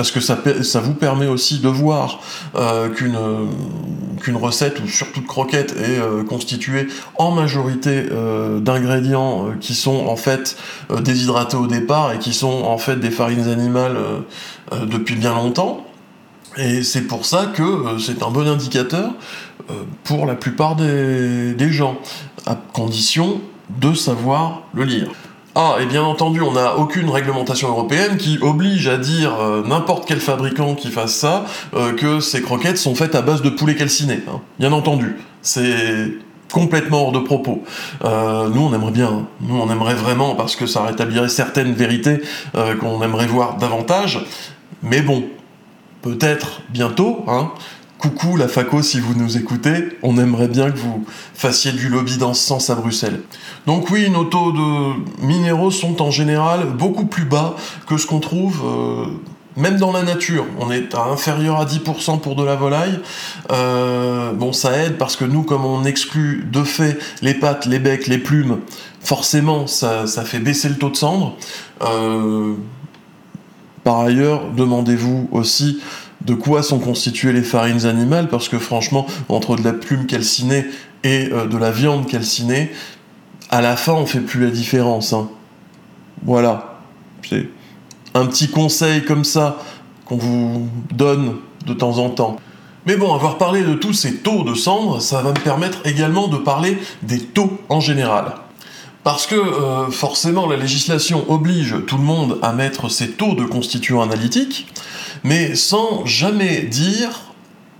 parce 0.00 0.12
que 0.12 0.20
ça, 0.20 0.80
vous 0.80 0.94
permet 0.94 1.26
aussi 1.26 1.58
de 1.58 1.68
voir 1.68 2.20
euh, 2.54 2.88
qu'une 2.88 4.36
recette 4.36 4.80
ou 4.80 4.88
surtout 4.88 5.20
de 5.20 5.26
croquette 5.26 5.72
est 5.72 5.98
euh, 5.98 6.24
constituée 6.24 6.88
en 7.18 7.32
majorité 7.32 8.06
euh, 8.10 8.60
d'ingrédients 8.60 9.48
qui 9.60 9.74
sont 9.74 10.06
en 10.06 10.16
fait 10.16 10.56
déshydratés 11.02 11.58
au 11.58 11.66
départ 11.66 12.14
et 12.14 12.18
qui 12.18 12.32
sont 12.32 12.62
en 12.64 12.78
fait 12.78 12.96
des 12.96 13.10
farines 13.10 13.46
animales 13.46 13.98
depuis 14.86 15.16
bien 15.16 15.34
longtemps. 15.34 15.84
Et 16.56 16.82
c'est 16.82 17.02
pour 17.02 17.26
ça 17.26 17.52
que 17.54 17.98
c'est 17.98 18.22
un 18.22 18.30
bon 18.30 18.48
indicateur 18.48 19.12
pour 20.04 20.24
la 20.24 20.34
plupart 20.34 20.76
des 20.76 21.72
gens, 21.72 21.98
à 22.46 22.54
condition 22.72 23.42
de 23.68 23.92
savoir 23.92 24.62
le 24.72 24.84
lire. 24.84 25.10
Ah, 25.56 25.78
et 25.80 25.86
bien 25.86 26.02
entendu, 26.04 26.40
on 26.42 26.52
n'a 26.52 26.76
aucune 26.76 27.10
réglementation 27.10 27.68
européenne 27.68 28.16
qui 28.16 28.38
oblige 28.40 28.86
à 28.86 28.98
dire 28.98 29.34
euh, 29.40 29.64
n'importe 29.66 30.06
quel 30.06 30.20
fabricant 30.20 30.76
qui 30.76 30.90
fasse 30.90 31.14
ça 31.14 31.44
euh, 31.74 31.92
que 31.92 32.20
ces 32.20 32.40
croquettes 32.40 32.78
sont 32.78 32.94
faites 32.94 33.16
à 33.16 33.22
base 33.22 33.42
de 33.42 33.50
poulet 33.50 33.74
calciné. 33.74 34.20
Hein. 34.28 34.40
Bien 34.60 34.70
entendu, 34.70 35.16
c'est 35.42 36.12
complètement 36.52 37.06
hors 37.06 37.12
de 37.12 37.18
propos. 37.18 37.64
Euh, 38.04 38.48
nous, 38.48 38.60
on 38.60 38.72
aimerait 38.72 38.92
bien, 38.92 39.26
nous, 39.40 39.60
on 39.60 39.68
aimerait 39.70 39.94
vraiment 39.94 40.36
parce 40.36 40.54
que 40.54 40.66
ça 40.66 40.84
rétablirait 40.84 41.28
certaines 41.28 41.72
vérités 41.72 42.20
qu'on 42.80 43.02
aimerait 43.02 43.26
voir 43.26 43.56
davantage. 43.56 44.24
Mais 44.82 45.02
bon, 45.02 45.24
peut-être 46.02 46.62
bientôt, 46.70 47.24
hein, 47.26 47.50
Coucou 48.00 48.36
la 48.36 48.48
FACO 48.48 48.80
si 48.80 48.98
vous 48.98 49.14
nous 49.14 49.36
écoutez, 49.36 49.98
on 50.02 50.16
aimerait 50.16 50.48
bien 50.48 50.70
que 50.70 50.78
vous 50.78 51.04
fassiez 51.34 51.72
du 51.72 51.90
lobby 51.90 52.16
dans 52.16 52.32
ce 52.32 52.42
sens 52.42 52.70
à 52.70 52.74
Bruxelles. 52.74 53.20
Donc 53.66 53.90
oui, 53.90 54.08
nos 54.08 54.24
taux 54.24 54.52
de 54.52 55.22
minéraux 55.22 55.70
sont 55.70 56.00
en 56.00 56.10
général 56.10 56.64
beaucoup 56.64 57.04
plus 57.04 57.26
bas 57.26 57.56
que 57.86 57.98
ce 57.98 58.06
qu'on 58.06 58.20
trouve 58.20 58.62
euh, 58.64 59.04
même 59.56 59.76
dans 59.76 59.92
la 59.92 60.02
nature. 60.02 60.46
On 60.58 60.70
est 60.70 60.94
à 60.94 61.02
inférieur 61.04 61.60
à 61.60 61.66
10% 61.66 62.20
pour 62.20 62.36
de 62.36 62.42
la 62.42 62.56
volaille. 62.56 63.00
Euh, 63.52 64.32
bon, 64.32 64.54
ça 64.54 64.78
aide 64.78 64.96
parce 64.96 65.16
que 65.16 65.26
nous, 65.26 65.42
comme 65.42 65.66
on 65.66 65.84
exclut 65.84 66.48
de 66.50 66.64
fait 66.64 66.98
les 67.20 67.34
pattes, 67.34 67.66
les 67.66 67.78
becs, 67.78 68.06
les 68.06 68.18
plumes, 68.18 68.60
forcément, 69.00 69.66
ça, 69.66 70.06
fait 70.06 70.40
baisser 70.40 70.70
le 70.70 70.76
taux 70.76 70.90
de 70.90 70.96
cendre. 70.96 71.36
Euh, 71.82 72.54
par 73.84 74.00
ailleurs, 74.00 74.50
demandez-vous 74.56 75.28
aussi 75.32 75.80
de 76.22 76.34
quoi 76.34 76.62
sont 76.62 76.78
constituées 76.78 77.32
les 77.32 77.42
farines 77.42 77.86
animales, 77.86 78.28
parce 78.28 78.48
que 78.48 78.58
franchement, 78.58 79.06
entre 79.28 79.56
de 79.56 79.62
la 79.62 79.72
plume 79.72 80.06
calcinée 80.06 80.66
et 81.04 81.30
euh, 81.32 81.46
de 81.46 81.56
la 81.56 81.70
viande 81.70 82.06
calcinée, 82.06 82.70
à 83.48 83.60
la 83.60 83.76
fin, 83.76 83.94
on 83.94 84.06
fait 84.06 84.20
plus 84.20 84.44
la 84.44 84.50
différence. 84.50 85.12
Hein. 85.12 85.28
Voilà. 86.24 86.78
C'est 87.28 87.48
un 88.14 88.26
petit 88.26 88.48
conseil 88.48 89.04
comme 89.04 89.24
ça 89.24 89.58
qu'on 90.04 90.16
vous 90.16 90.68
donne 90.92 91.36
de 91.66 91.74
temps 91.74 91.98
en 91.98 92.10
temps. 92.10 92.36
Mais 92.86 92.96
bon, 92.96 93.14
avoir 93.14 93.38
parlé 93.38 93.62
de 93.62 93.74
tous 93.74 93.92
ces 93.92 94.16
taux 94.16 94.42
de 94.42 94.54
cendre, 94.54 95.00
ça 95.00 95.22
va 95.22 95.30
me 95.30 95.38
permettre 95.38 95.78
également 95.84 96.28
de 96.28 96.38
parler 96.38 96.78
des 97.02 97.20
taux 97.20 97.58
en 97.68 97.80
général. 97.80 98.34
Parce 99.02 99.26
que 99.26 99.34
euh, 99.34 99.90
forcément 99.90 100.46
la 100.46 100.56
législation 100.56 101.30
oblige 101.30 101.76
tout 101.86 101.96
le 101.96 102.02
monde 102.02 102.38
à 102.42 102.52
mettre 102.52 102.90
ses 102.90 103.12
taux 103.12 103.34
de 103.34 103.44
constituants 103.44 104.02
analytiques, 104.02 104.66
mais 105.24 105.54
sans 105.54 106.04
jamais 106.04 106.62
dire 106.62 107.08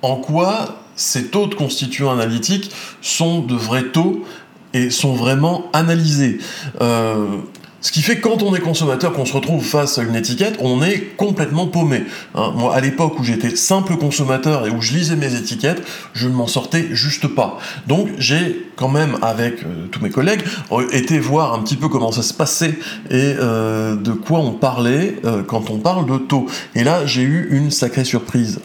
en 0.03 0.17
quoi 0.17 0.81
ces 0.97 1.27
taux 1.27 1.47
de 1.47 1.55
constituants 1.55 2.11
analytiques 2.11 2.71
sont 3.03 3.41
de 3.41 3.55
vrais 3.55 3.89
taux 3.89 4.25
et 4.73 4.91
sont 4.91 5.15
vraiment 5.15 5.65
analysés. 5.73 6.39
Euh, 6.81 7.27
ce 7.81 7.93
qui 7.93 8.03
fait 8.03 8.17
que 8.17 8.23
quand 8.23 8.43
on 8.43 8.55
est 8.55 8.61
consommateur, 8.61 9.13
qu'on 9.13 9.25
se 9.25 9.33
retrouve 9.33 9.65
face 9.65 9.99
à 9.99 10.03
une 10.03 10.15
étiquette, 10.15 10.57
on 10.61 10.83
est 10.83 11.17
complètement 11.17 11.67
paumé. 11.67 12.05
Hein. 12.35 12.53
moi, 12.55 12.75
à 12.75 12.81
l'époque 12.81 13.19
où 13.19 13.25
j'étais 13.25 13.57
simple 13.57 13.97
consommateur 13.97 14.67
et 14.67 14.71
où 14.71 14.81
je 14.81 14.93
lisais 14.93 15.17
mes 15.17 15.35
étiquettes, 15.35 15.83
je 16.13 16.29
ne 16.29 16.35
m'en 16.35 16.47
sortais 16.47 16.89
juste 16.93 17.29
pas. 17.29 17.59
Donc 17.87 18.09
j'ai 18.19 18.67
quand 18.77 18.89
même, 18.89 19.19
avec 19.23 19.63
euh, 19.63 19.87
tous 19.91 20.01
mes 20.01 20.11
collègues, 20.11 20.43
été 20.93 21.19
voir 21.19 21.55
un 21.55 21.61
petit 21.61 21.77
peu 21.77 21.89
comment 21.89 22.13
ça 22.13 22.23
se 22.23 22.35
passait 22.35 22.79
et 23.11 23.35
euh, 23.39 23.97
de 23.97 24.13
quoi 24.13 24.41
on 24.41 24.53
parlait 24.53 25.17
euh, 25.25 25.43
quand 25.43 25.71
on 25.71 25.79
parle 25.79 26.07
de 26.07 26.19
taux. 26.19 26.47
Et 26.75 26.85
là, 26.85 27.07
j'ai 27.07 27.23
eu 27.23 27.49
une 27.51 27.71
sacrée 27.71 28.05
surprise. 28.05 28.61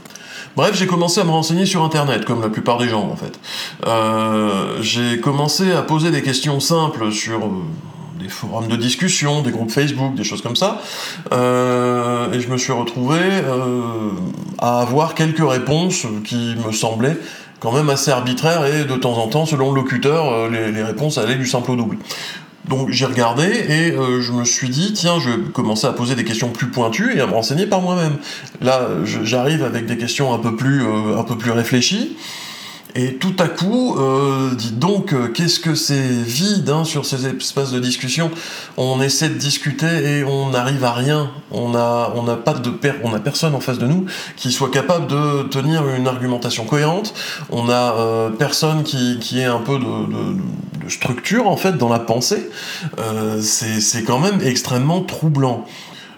Bref, 0.55 0.73
j'ai 0.73 0.87
commencé 0.87 1.19
à 1.19 1.25
me 1.25 1.31
renseigner 1.31 1.65
sur 1.65 1.83
Internet, 1.83 2.23
comme 2.23 2.41
la 2.41 2.47
plupart 2.47 2.77
des 2.77 2.87
gens 2.87 3.09
en 3.09 3.17
fait. 3.17 3.37
Euh, 3.85 4.81
j'ai 4.81 5.19
commencé 5.19 5.73
à 5.73 5.81
poser 5.81 6.11
des 6.11 6.21
questions 6.21 6.61
simples 6.61 7.11
sur 7.11 7.45
euh, 7.45 7.49
des 8.19 8.29
forums 8.29 8.67
de 8.67 8.75
discussion, 8.75 9.41
des 9.41 9.51
groupes 9.51 9.71
Facebook, 9.71 10.15
des 10.15 10.23
choses 10.23 10.41
comme 10.41 10.55
ça. 10.55 10.81
Euh, 11.31 12.31
et 12.31 12.39
je 12.39 12.49
me 12.49 12.57
suis 12.57 12.73
retrouvé 12.73 13.19
euh, 13.19 14.11
à 14.57 14.81
avoir 14.81 15.15
quelques 15.15 15.47
réponses 15.47 16.05
qui 16.23 16.55
me 16.65 16.71
semblaient 16.71 17.17
quand 17.59 17.71
même 17.71 17.89
assez 17.89 18.11
arbitraires 18.11 18.65
et 18.65 18.83
de 18.83 18.95
temps 18.95 19.17
en 19.17 19.27
temps, 19.27 19.45
selon 19.45 19.71
le 19.71 19.81
locuteur, 19.81 20.31
euh, 20.31 20.49
les, 20.49 20.83
réponses 20.83 21.17
allaient 21.17 21.35
du 21.35 21.47
simple 21.47 21.71
au 21.71 21.75
double. 21.75 21.97
Donc 22.67 22.89
j'ai 22.89 23.05
regardé 23.05 23.43
et 23.43 23.91
euh, 23.91 24.21
je 24.21 24.31
me 24.31 24.43
suis 24.43 24.69
dit 24.69 24.93
tiens 24.93 25.19
je 25.19 25.29
vais 25.29 25.37
commencer 25.51 25.85
à 25.85 25.91
poser 25.91 26.15
des 26.15 26.23
questions 26.23 26.49
plus 26.49 26.67
pointues 26.67 27.15
et 27.15 27.21
à 27.21 27.27
me 27.27 27.33
renseigner 27.33 27.67
par 27.67 27.81
moi-même. 27.81 28.17
Là 28.61 28.87
j'arrive 29.03 29.63
avec 29.63 29.85
des 29.85 29.97
questions 29.97 30.33
un 30.33 30.39
peu 30.39 30.55
plus 30.55 30.83
euh, 30.83 31.17
un 31.17 31.23
peu 31.23 31.37
plus 31.37 31.51
réfléchies 31.51 32.17
et 32.97 33.15
tout 33.15 33.35
à 33.39 33.49
coup, 33.49 33.97
euh, 33.97 34.55
dites 34.55 34.79
donc, 34.79 35.11
euh, 35.11 35.27
qu'est-ce 35.27 35.59
que 35.59 35.75
c'est 35.75 35.99
vide 35.99 36.69
hein, 36.69 36.85
sur 36.85 37.05
ces 37.05 37.27
espaces 37.27 37.71
de 37.71 37.79
discussion 37.79 38.31
On 38.77 39.01
essaie 39.01 39.27
de 39.27 39.33
discuter 39.33 40.19
et 40.19 40.23
on 40.23 40.51
n'arrive 40.51 40.81
à 40.85 40.93
rien. 40.93 41.29
On 41.51 41.75
a, 41.75 42.13
on 42.15 42.23
n'a 42.23 42.37
pas 42.37 42.53
de 42.53 42.71
on 43.03 43.13
a 43.13 43.19
personne 43.19 43.53
en 43.53 43.59
face 43.59 43.79
de 43.79 43.85
nous 43.85 44.05
qui 44.37 44.53
soit 44.53 44.71
capable 44.71 45.07
de 45.07 45.43
tenir 45.43 45.83
une 45.89 46.07
argumentation 46.07 46.63
cohérente. 46.63 47.13
On 47.49 47.67
a 47.67 47.95
euh, 47.97 48.29
personne 48.29 48.83
qui, 48.83 49.19
qui 49.19 49.41
ait 49.41 49.43
un 49.45 49.59
peu 49.59 49.77
de, 49.77 49.83
de, 49.83 50.89
structure 50.89 51.47
en 51.47 51.57
fait 51.57 51.77
dans 51.77 51.89
la 51.89 51.99
pensée. 51.99 52.49
C'est 53.41 54.03
quand 54.03 54.19
même 54.19 54.39
extrêmement 54.41 55.01
troublant. 55.01 55.65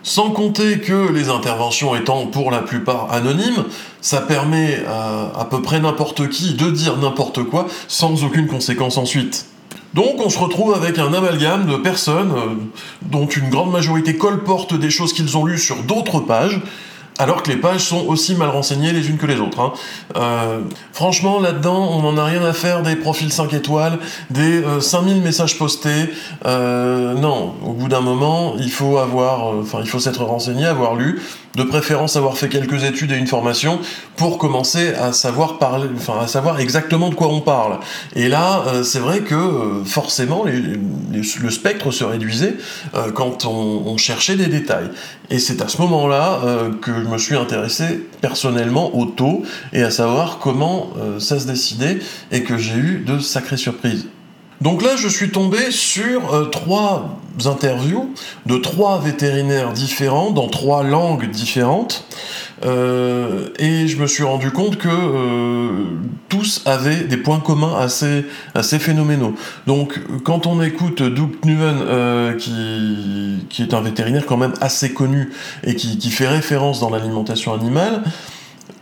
Sans 0.07 0.31
compter 0.31 0.79
que 0.79 1.11
les 1.11 1.27
interventions 1.27 1.93
étant 1.93 2.27
pour 2.27 2.49
la 2.49 2.59
plupart 2.59 3.11
anonymes, 3.11 3.65
ça 3.99 4.21
permet 4.21 4.81
à 4.87 5.43
peu 5.43 5.61
près 5.61 5.81
n'importe 5.81 6.29
qui 6.29 6.53
de 6.53 6.71
dire 6.71 6.95
n'importe 6.95 7.43
quoi 7.43 7.67
sans 7.89 8.23
aucune 8.23 8.47
conséquence 8.47 8.97
ensuite. 8.97 9.47
Donc 9.93 10.21
on 10.25 10.29
se 10.29 10.39
retrouve 10.39 10.73
avec 10.73 10.97
un 10.97 11.13
amalgame 11.13 11.65
de 11.65 11.75
personnes 11.75 12.31
euh, 12.31 12.53
dont 13.01 13.25
une 13.25 13.49
grande 13.49 13.71
majorité 13.71 14.15
colporte 14.15 14.73
des 14.73 14.89
choses 14.89 15.11
qu'ils 15.11 15.37
ont 15.37 15.43
lues 15.45 15.57
sur 15.57 15.83
d'autres 15.83 16.21
pages, 16.21 16.61
alors 17.19 17.43
que 17.43 17.49
les 17.49 17.57
pages 17.57 17.81
sont 17.81 18.05
aussi 18.07 18.35
mal 18.35 18.49
renseignées 18.49 18.91
les 18.91 19.09
unes 19.09 19.17
que 19.17 19.25
les 19.25 19.39
autres. 19.39 19.59
Hein. 19.59 19.73
Euh, 20.15 20.59
franchement, 20.93 21.39
là-dedans, 21.39 21.89
on 21.91 22.01
n'en 22.01 22.17
a 22.17 22.25
rien 22.25 22.43
à 22.43 22.53
faire 22.53 22.83
des 22.83 22.95
profils 22.95 23.31
5 23.31 23.53
étoiles, 23.53 23.99
des 24.29 24.63
euh, 24.63 24.79
5000 24.79 25.21
messages 25.21 25.57
postés. 25.57 26.09
Euh, 26.45 27.13
non, 27.13 27.55
au 27.65 27.73
bout 27.73 27.87
d'un 27.87 28.01
moment, 28.01 28.55
il 28.59 28.71
faut 28.71 28.97
avoir, 28.97 29.53
euh, 29.53 29.61
enfin, 29.61 29.79
il 29.81 29.87
faut 29.87 29.99
s'être 29.99 30.23
renseigné, 30.23 30.65
avoir 30.65 30.95
lu, 30.95 31.21
de 31.55 31.63
préférence 31.63 32.15
avoir 32.15 32.37
fait 32.37 32.49
quelques 32.49 32.83
études 32.83 33.11
et 33.11 33.17
une 33.17 33.27
formation 33.27 33.79
pour 34.15 34.37
commencer 34.37 34.93
à 34.93 35.11
savoir 35.11 35.57
parler, 35.57 35.87
enfin, 35.95 36.19
à 36.21 36.27
savoir 36.27 36.59
exactement 36.59 37.09
de 37.09 37.15
quoi 37.15 37.27
on 37.29 37.41
parle. 37.41 37.79
Et 38.15 38.29
là, 38.29 38.63
c'est 38.83 38.99
vrai 38.99 39.21
que 39.21 39.81
forcément, 39.83 40.45
le 40.45 41.49
spectre 41.49 41.89
se 41.89 42.03
réduisait 42.03 42.57
quand 43.15 43.45
on, 43.45 43.83
on, 43.87 43.97
cherchait 43.97 44.35
des 44.35 44.45
détails. 44.45 44.89
Et 45.31 45.39
c'est 45.39 45.63
à 45.63 45.67
ce 45.67 45.81
moment-là 45.81 46.41
que 46.79 46.91
me 47.07 47.17
suis 47.17 47.35
intéressé 47.35 48.05
personnellement 48.21 48.95
au 48.95 49.05
taux 49.05 49.43
et 49.73 49.83
à 49.83 49.91
savoir 49.91 50.39
comment 50.39 50.89
euh, 50.97 51.19
ça 51.19 51.39
se 51.39 51.47
décidait 51.47 51.99
et 52.31 52.43
que 52.43 52.57
j'ai 52.57 52.75
eu 52.75 53.03
de 53.05 53.19
sacrées 53.19 53.57
surprises. 53.57 54.07
Donc 54.61 54.81
là, 54.81 54.95
je 54.95 55.07
suis 55.07 55.29
tombé 55.29 55.69
sur 55.69 56.33
euh, 56.33 56.45
trois 56.45 57.19
interviews 57.45 58.13
de 58.47 58.57
trois 58.57 58.99
vétérinaires 58.99 59.71
différents 59.71 60.31
dans 60.31 60.47
trois 60.47 60.83
langues 60.83 61.29
différentes. 61.29 62.05
Euh, 62.65 63.49
et 63.59 63.87
je 63.87 63.97
me 63.97 64.07
suis 64.07 64.23
rendu 64.23 64.51
compte 64.51 64.77
que 64.77 64.87
euh, 64.89 65.85
tous 66.27 66.63
avaient 66.65 67.03
des 67.03 67.17
points 67.17 67.39
communs 67.39 67.75
assez, 67.79 68.25
assez 68.55 68.79
phénoménaux. 68.79 69.35
Donc, 69.67 69.99
quand 70.23 70.47
on 70.47 70.61
écoute 70.61 71.03
Doug 71.03 71.35
Nuven, 71.45 71.77
euh, 71.81 72.33
qui, 72.35 73.45
qui 73.49 73.61
est 73.61 73.73
un 73.73 73.81
vétérinaire 73.81 74.25
quand 74.25 74.37
même 74.37 74.53
assez 74.61 74.93
connu 74.93 75.31
et 75.63 75.75
qui, 75.75 75.97
qui 75.97 76.09
fait 76.09 76.27
référence 76.27 76.79
dans 76.79 76.89
l'alimentation 76.89 77.53
animale, 77.53 78.03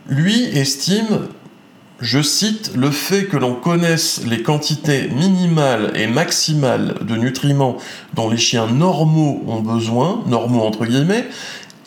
lui 0.08 0.44
estime 0.56 1.28
je 2.00 2.20
cite, 2.20 2.72
le 2.76 2.90
fait 2.90 3.24
que 3.24 3.38
l'on 3.38 3.54
connaisse 3.54 4.20
les 4.26 4.42
quantités 4.42 5.08
minimales 5.08 5.92
et 5.94 6.06
maximales 6.06 6.94
de 7.00 7.16
nutriments 7.16 7.78
dont 8.12 8.28
les 8.28 8.36
chiens 8.36 8.66
normaux 8.66 9.42
ont 9.46 9.60
besoin, 9.60 10.22
normaux 10.26 10.62
entre 10.62 10.84
guillemets, 10.84 11.26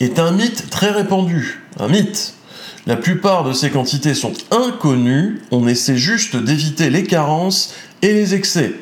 est 0.00 0.18
un 0.18 0.32
mythe 0.32 0.70
très 0.70 0.90
répandu. 0.90 1.60
Un 1.78 1.88
mythe. 1.88 2.34
La 2.86 2.96
plupart 2.96 3.44
de 3.44 3.52
ces 3.52 3.70
quantités 3.70 4.14
sont 4.14 4.32
inconnues, 4.50 5.42
on 5.50 5.68
essaie 5.68 5.96
juste 5.96 6.36
d'éviter 6.36 6.88
les 6.88 7.04
carences 7.04 7.74
et 8.02 8.12
les 8.12 8.34
excès. 8.34 8.72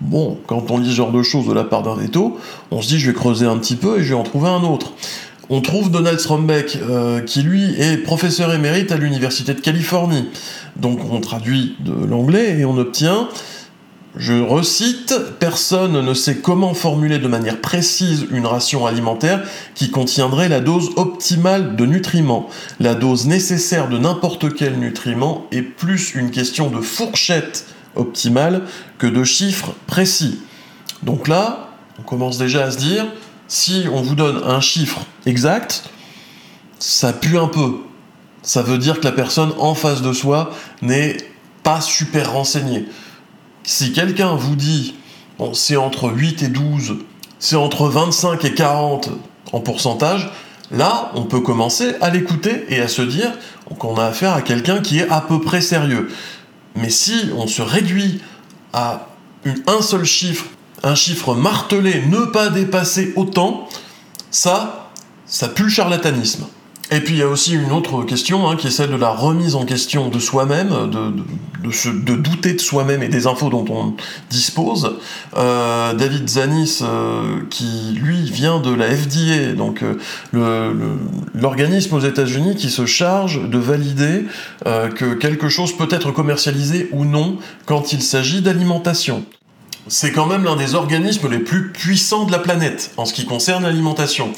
Bon, 0.00 0.38
quand 0.48 0.70
on 0.72 0.78
lit 0.78 0.90
ce 0.90 0.96
genre 0.96 1.12
de 1.12 1.22
choses 1.22 1.46
de 1.46 1.52
la 1.52 1.62
part 1.62 1.84
d'un 1.84 1.94
veto, 1.94 2.38
on 2.72 2.82
se 2.82 2.88
dit 2.88 2.98
je 2.98 3.06
vais 3.08 3.14
creuser 3.14 3.46
un 3.46 3.56
petit 3.58 3.76
peu 3.76 4.00
et 4.00 4.02
je 4.02 4.08
vais 4.08 4.20
en 4.20 4.24
trouver 4.24 4.48
un 4.48 4.64
autre. 4.64 4.92
On 5.48 5.60
trouve 5.60 5.90
Donald 5.90 6.18
Strombeck, 6.18 6.78
euh, 6.82 7.20
qui 7.20 7.42
lui 7.42 7.80
est 7.80 7.98
professeur 7.98 8.52
émérite 8.52 8.90
à 8.90 8.96
l'Université 8.96 9.54
de 9.54 9.60
Californie. 9.60 10.28
Donc 10.76 10.98
on 11.10 11.20
traduit 11.20 11.76
de 11.80 11.92
l'anglais 11.92 12.58
et 12.58 12.64
on 12.64 12.76
obtient, 12.78 13.28
je 14.16 14.34
recite, 14.34 15.14
personne 15.38 16.04
ne 16.04 16.14
sait 16.14 16.36
comment 16.36 16.74
formuler 16.74 17.18
de 17.18 17.28
manière 17.28 17.60
précise 17.62 18.26
une 18.30 18.44
ration 18.44 18.86
alimentaire 18.86 19.42
qui 19.74 19.90
contiendrait 19.90 20.50
la 20.50 20.60
dose 20.60 20.90
optimale 20.96 21.76
de 21.76 21.86
nutriments. 21.86 22.48
La 22.78 22.94
dose 22.94 23.26
nécessaire 23.26 23.88
de 23.88 23.96
n'importe 23.96 24.54
quel 24.54 24.78
nutriment 24.78 25.46
est 25.50 25.62
plus 25.62 26.14
une 26.14 26.30
question 26.30 26.68
de 26.68 26.82
fourchette 26.82 27.64
optimale 27.96 28.62
que 28.98 29.06
de 29.06 29.24
chiffres 29.24 29.72
précis. 29.86 30.40
Donc 31.02 31.26
là, 31.26 31.70
on 31.98 32.02
commence 32.02 32.36
déjà 32.36 32.64
à 32.64 32.70
se 32.70 32.78
dire, 32.78 33.06
si 33.48 33.86
on 33.90 34.02
vous 34.02 34.14
donne 34.14 34.42
un 34.44 34.60
chiffre 34.60 35.06
exact, 35.24 35.84
ça 36.78 37.14
pue 37.14 37.38
un 37.38 37.48
peu. 37.48 37.76
Ça 38.42 38.60
veut 38.60 38.78
dire 38.78 39.00
que 39.00 39.04
la 39.04 39.12
personne 39.12 39.52
en 39.58 39.74
face 39.74 40.02
de 40.02 40.12
soi 40.12 40.50
n'est 40.82 41.16
pas 41.62 41.80
super 41.80 42.32
renseignée. 42.32 42.86
Si 43.64 43.92
quelqu'un 43.92 44.34
vous 44.34 44.56
dit 44.56 44.94
c'est 45.54 45.76
entre 45.76 46.10
8 46.10 46.42
et 46.44 46.48
12, 46.48 46.96
c'est 47.38 47.56
entre 47.56 47.88
25 47.88 48.44
et 48.44 48.54
40 48.54 49.10
en 49.52 49.60
pourcentage, 49.60 50.30
là, 50.70 51.10
on 51.14 51.24
peut 51.24 51.40
commencer 51.40 51.94
à 52.00 52.10
l'écouter 52.10 52.64
et 52.68 52.80
à 52.80 52.88
se 52.88 53.02
dire 53.02 53.32
qu'on 53.78 53.96
a 53.96 54.04
affaire 54.04 54.34
à 54.34 54.42
quelqu'un 54.42 54.80
qui 54.80 54.98
est 54.98 55.08
à 55.08 55.20
peu 55.20 55.40
près 55.40 55.60
sérieux. 55.60 56.10
Mais 56.76 56.90
si 56.90 57.30
on 57.36 57.46
se 57.46 57.62
réduit 57.62 58.20
à 58.72 59.08
un 59.66 59.82
seul 59.82 60.04
chiffre 60.04 60.46
un 60.82 60.94
chiffre 60.94 61.34
martelé, 61.34 62.02
ne 62.06 62.26
pas 62.26 62.48
dépasser 62.48 63.12
autant, 63.16 63.68
ça, 64.30 64.90
ça 65.26 65.48
pue 65.48 65.64
le 65.64 65.68
charlatanisme. 65.68 66.46
Et 66.92 67.00
puis 67.00 67.14
il 67.14 67.20
y 67.20 67.22
a 67.22 67.28
aussi 67.28 67.54
une 67.54 67.72
autre 67.72 68.02
question, 68.02 68.48
hein, 68.48 68.56
qui 68.56 68.66
est 68.66 68.70
celle 68.70 68.90
de 68.90 68.96
la 68.96 69.08
remise 69.08 69.54
en 69.54 69.64
question 69.64 70.08
de 70.08 70.18
soi-même, 70.18 70.90
de, 70.90 72.14
douter 72.16 72.52
de 72.52 72.60
soi-même 72.60 73.02
et 73.02 73.08
des 73.08 73.26
infos 73.26 73.48
dont 73.48 73.64
on 73.70 73.94
dispose. 74.28 74.98
Euh, 75.36 75.94
David 75.94 76.28
Zanis, 76.28 76.80
euh, 76.82 77.40
qui 77.48 77.94
lui 77.94 78.30
vient 78.30 78.60
de 78.60 78.74
la 78.74 78.94
FDA, 78.94 79.54
donc 79.56 79.82
euh, 80.34 80.74
l'organisme 81.34 81.94
aux 81.94 82.00
États-Unis 82.00 82.56
qui 82.56 82.68
se 82.68 82.84
charge 82.84 83.48
de 83.48 83.58
valider 83.58 84.26
que 84.64 85.14
quelque 85.14 85.48
chose 85.48 85.74
peut 85.74 85.88
être 85.90 86.10
commercialisé 86.10 86.88
ou 86.92 87.04
non 87.04 87.38
quand 87.64 87.92
il 87.92 88.02
s'agit 88.02 88.42
d'alimentation 88.42 89.24
c'est 89.88 90.12
quand 90.12 90.26
même 90.26 90.44
l'un 90.44 90.56
des 90.56 90.74
organismes 90.74 91.30
les 91.30 91.38
plus 91.38 91.72
puissants 91.72 92.24
de 92.24 92.32
la 92.32 92.38
planète 92.38 92.92
en 92.96 93.04
ce 93.04 93.12
qui 93.12 93.24
concerne 93.24 93.64
l'alimentation. 93.64 94.32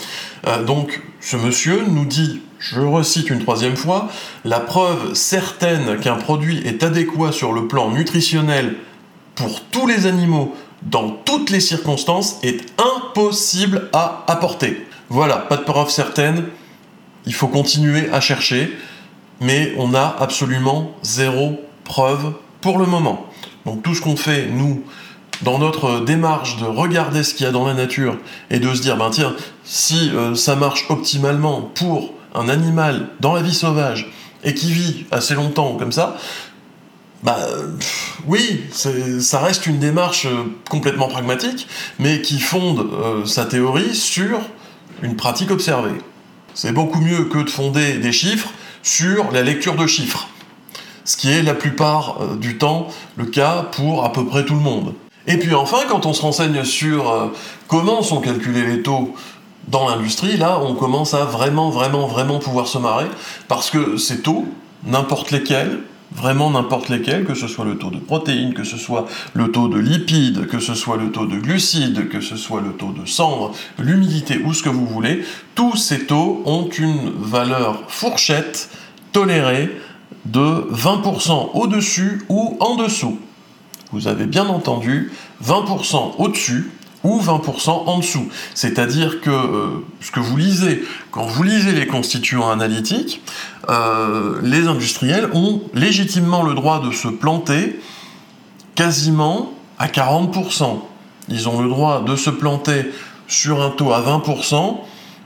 Euh, 0.46 0.62
donc 0.62 1.02
ce 1.20 1.36
monsieur 1.36 1.84
nous 1.86 2.06
dit, 2.06 2.40
je 2.58 2.80
recite 2.80 3.30
une 3.30 3.40
troisième 3.40 3.76
fois, 3.76 4.08
la 4.44 4.60
preuve 4.60 5.14
certaine 5.14 5.98
qu'un 6.00 6.16
produit 6.16 6.62
est 6.66 6.82
adéquat 6.82 7.32
sur 7.32 7.52
le 7.52 7.68
plan 7.68 7.90
nutritionnel 7.90 8.76
pour 9.34 9.60
tous 9.62 9.86
les 9.86 10.06
animaux 10.06 10.54
dans 10.82 11.10
toutes 11.10 11.50
les 11.50 11.60
circonstances 11.60 12.38
est 12.42 12.60
impossible 12.78 13.88
à 13.92 14.24
apporter. 14.28 14.86
Voilà, 15.08 15.38
pas 15.38 15.56
de 15.56 15.62
preuve 15.62 15.90
certaine, 15.90 16.44
il 17.26 17.34
faut 17.34 17.48
continuer 17.48 18.10
à 18.10 18.20
chercher, 18.20 18.70
mais 19.40 19.74
on 19.78 19.94
a 19.94 20.16
absolument 20.18 20.92
zéro 21.02 21.60
preuve 21.84 22.34
pour 22.60 22.78
le 22.78 22.86
moment. 22.86 23.26
Donc 23.66 23.82
tout 23.82 23.94
ce 23.94 24.00
qu'on 24.00 24.16
fait, 24.16 24.46
nous, 24.46 24.82
dans 25.42 25.58
notre 25.58 26.00
démarche 26.00 26.56
de 26.58 26.64
regarder 26.64 27.22
ce 27.22 27.34
qu'il 27.34 27.44
y 27.44 27.48
a 27.48 27.52
dans 27.52 27.66
la 27.66 27.74
nature 27.74 28.16
et 28.50 28.58
de 28.58 28.74
se 28.74 28.82
dire, 28.82 28.96
ben 28.96 29.10
tiens, 29.10 29.34
si 29.64 30.10
euh, 30.10 30.34
ça 30.34 30.56
marche 30.56 30.86
optimalement 30.90 31.62
pour 31.62 32.12
un 32.34 32.48
animal 32.48 33.08
dans 33.20 33.34
la 33.34 33.42
vie 33.42 33.54
sauvage 33.54 34.10
et 34.42 34.54
qui 34.54 34.72
vit 34.72 35.06
assez 35.10 35.34
longtemps 35.34 35.76
comme 35.76 35.92
ça, 35.92 36.16
bah 37.22 37.38
oui, 38.26 38.60
ça 38.72 39.40
reste 39.40 39.66
une 39.66 39.78
démarche 39.78 40.26
euh, 40.26 40.44
complètement 40.68 41.08
pragmatique, 41.08 41.66
mais 41.98 42.20
qui 42.20 42.38
fonde 42.38 42.80
euh, 42.92 43.24
sa 43.24 43.46
théorie 43.46 43.94
sur 43.94 44.40
une 45.02 45.16
pratique 45.16 45.50
observée. 45.50 45.98
C'est 46.52 46.72
beaucoup 46.72 47.00
mieux 47.00 47.24
que 47.24 47.38
de 47.38 47.50
fonder 47.50 47.98
des 47.98 48.12
chiffres 48.12 48.50
sur 48.82 49.32
la 49.32 49.42
lecture 49.42 49.76
de 49.76 49.86
chiffres, 49.86 50.28
ce 51.04 51.16
qui 51.16 51.30
est 51.30 51.42
la 51.42 51.54
plupart 51.54 52.36
du 52.36 52.58
temps 52.58 52.88
le 53.16 53.24
cas 53.24 53.62
pour 53.72 54.04
à 54.04 54.12
peu 54.12 54.24
près 54.26 54.44
tout 54.44 54.54
le 54.54 54.60
monde. 54.60 54.94
Et 55.26 55.38
puis 55.38 55.54
enfin, 55.54 55.78
quand 55.88 56.06
on 56.06 56.12
se 56.12 56.22
renseigne 56.22 56.64
sur 56.64 57.10
euh, 57.10 57.28
comment 57.66 58.02
sont 58.02 58.20
calculés 58.20 58.66
les 58.66 58.82
taux 58.82 59.14
dans 59.68 59.88
l'industrie, 59.88 60.36
là, 60.36 60.60
on 60.62 60.74
commence 60.74 61.14
à 61.14 61.24
vraiment, 61.24 61.70
vraiment, 61.70 62.06
vraiment 62.06 62.38
pouvoir 62.38 62.66
se 62.66 62.76
marrer, 62.76 63.06
parce 63.48 63.70
que 63.70 63.96
ces 63.96 64.20
taux, 64.20 64.46
n'importe 64.84 65.30
lesquels, 65.30 65.80
vraiment 66.14 66.50
n'importe 66.50 66.90
lesquels, 66.90 67.24
que 67.24 67.34
ce 67.34 67.48
soit 67.48 67.64
le 67.64 67.78
taux 67.78 67.90
de 67.90 67.98
protéines, 67.98 68.52
que 68.52 68.64
ce 68.64 68.76
soit 68.76 69.06
le 69.32 69.50
taux 69.50 69.68
de 69.68 69.78
lipides, 69.78 70.46
que 70.46 70.60
ce 70.60 70.74
soit 70.74 70.98
le 70.98 71.10
taux 71.10 71.26
de 71.26 71.36
glucides, 71.36 72.08
que 72.10 72.20
ce 72.20 72.36
soit 72.36 72.60
le 72.60 72.72
taux 72.72 72.92
de 72.92 73.06
cendre, 73.06 73.52
l'humidité 73.78 74.38
ou 74.44 74.52
ce 74.52 74.62
que 74.62 74.68
vous 74.68 74.86
voulez, 74.86 75.24
tous 75.54 75.76
ces 75.76 76.06
taux 76.06 76.42
ont 76.44 76.68
une 76.68 77.10
valeur 77.16 77.84
fourchette 77.88 78.68
tolérée 79.12 79.70
de 80.26 80.68
20% 80.70 81.50
au-dessus 81.54 82.22
ou 82.28 82.56
en 82.60 82.76
dessous 82.76 83.18
vous 83.94 84.08
avez 84.08 84.26
bien 84.26 84.46
entendu, 84.46 85.12
20% 85.44 86.16
au-dessus 86.18 86.70
ou 87.04 87.20
20% 87.20 87.70
en 87.70 87.98
dessous. 87.98 88.28
C'est-à-dire 88.54 89.20
que 89.20 89.30
euh, 89.30 89.84
ce 90.00 90.10
que 90.10 90.18
vous 90.18 90.36
lisez, 90.36 90.82
quand 91.12 91.26
vous 91.26 91.44
lisez 91.44 91.72
les 91.72 91.86
constituants 91.86 92.50
analytiques, 92.50 93.22
euh, 93.68 94.40
les 94.42 94.66
industriels 94.66 95.28
ont 95.32 95.62
légitimement 95.74 96.42
le 96.42 96.54
droit 96.54 96.82
de 96.82 96.90
se 96.90 97.06
planter 97.06 97.78
quasiment 98.74 99.52
à 99.78 99.86
40%. 99.86 100.80
Ils 101.28 101.48
ont 101.48 101.62
le 101.62 101.68
droit 101.68 102.02
de 102.02 102.16
se 102.16 102.30
planter 102.30 102.90
sur 103.28 103.62
un 103.62 103.70
taux 103.70 103.92
à 103.92 104.00
20% 104.00 104.78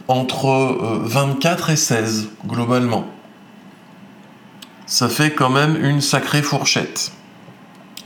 entre 0.09 0.79
24 1.05 1.71
euh, 1.71 1.73
et 1.73 1.77
16 1.77 2.29
globalement. 2.47 3.07
Ça 4.85 5.09
fait 5.09 5.31
quand 5.33 5.51
même 5.51 5.83
une 5.83 6.03
sacrée 6.03 6.43
fourchette. 6.43 7.13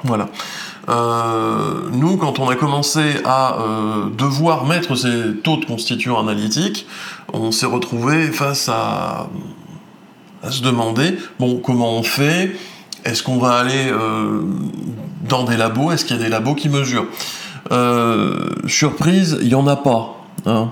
Voilà. 0.04 0.28
Euh, 0.88 1.88
nous, 1.92 2.16
quand 2.16 2.38
on 2.38 2.48
a 2.48 2.56
commencé 2.56 3.14
à 3.24 3.60
euh, 3.60 4.10
devoir 4.10 4.66
mettre 4.66 4.96
ces 4.96 5.34
taux 5.42 5.56
de 5.56 5.64
constituants 5.64 6.18
analytiques, 6.18 6.86
on 7.32 7.52
s'est 7.52 7.66
retrouvé 7.66 8.26
face 8.28 8.68
à, 8.68 9.28
se 10.50 10.62
demander, 10.62 11.16
bon, 11.38 11.58
comment 11.58 11.92
on 11.92 12.02
fait? 12.02 12.56
Est-ce 13.04 13.22
qu'on 13.22 13.38
va 13.38 13.58
aller 13.58 13.90
euh, 13.90 14.42
dans 15.28 15.44
des 15.44 15.56
labos? 15.56 15.92
Est-ce 15.92 16.04
qu'il 16.04 16.16
y 16.16 16.20
a 16.20 16.22
des 16.22 16.28
labos 16.28 16.54
qui 16.54 16.68
mesurent? 16.68 17.06
Surprise, 18.66 19.38
il 19.40 19.48
n'y 19.48 19.54
en 19.54 19.66
a 19.66 19.76
pas. 19.76 20.20
Hein. 20.44 20.70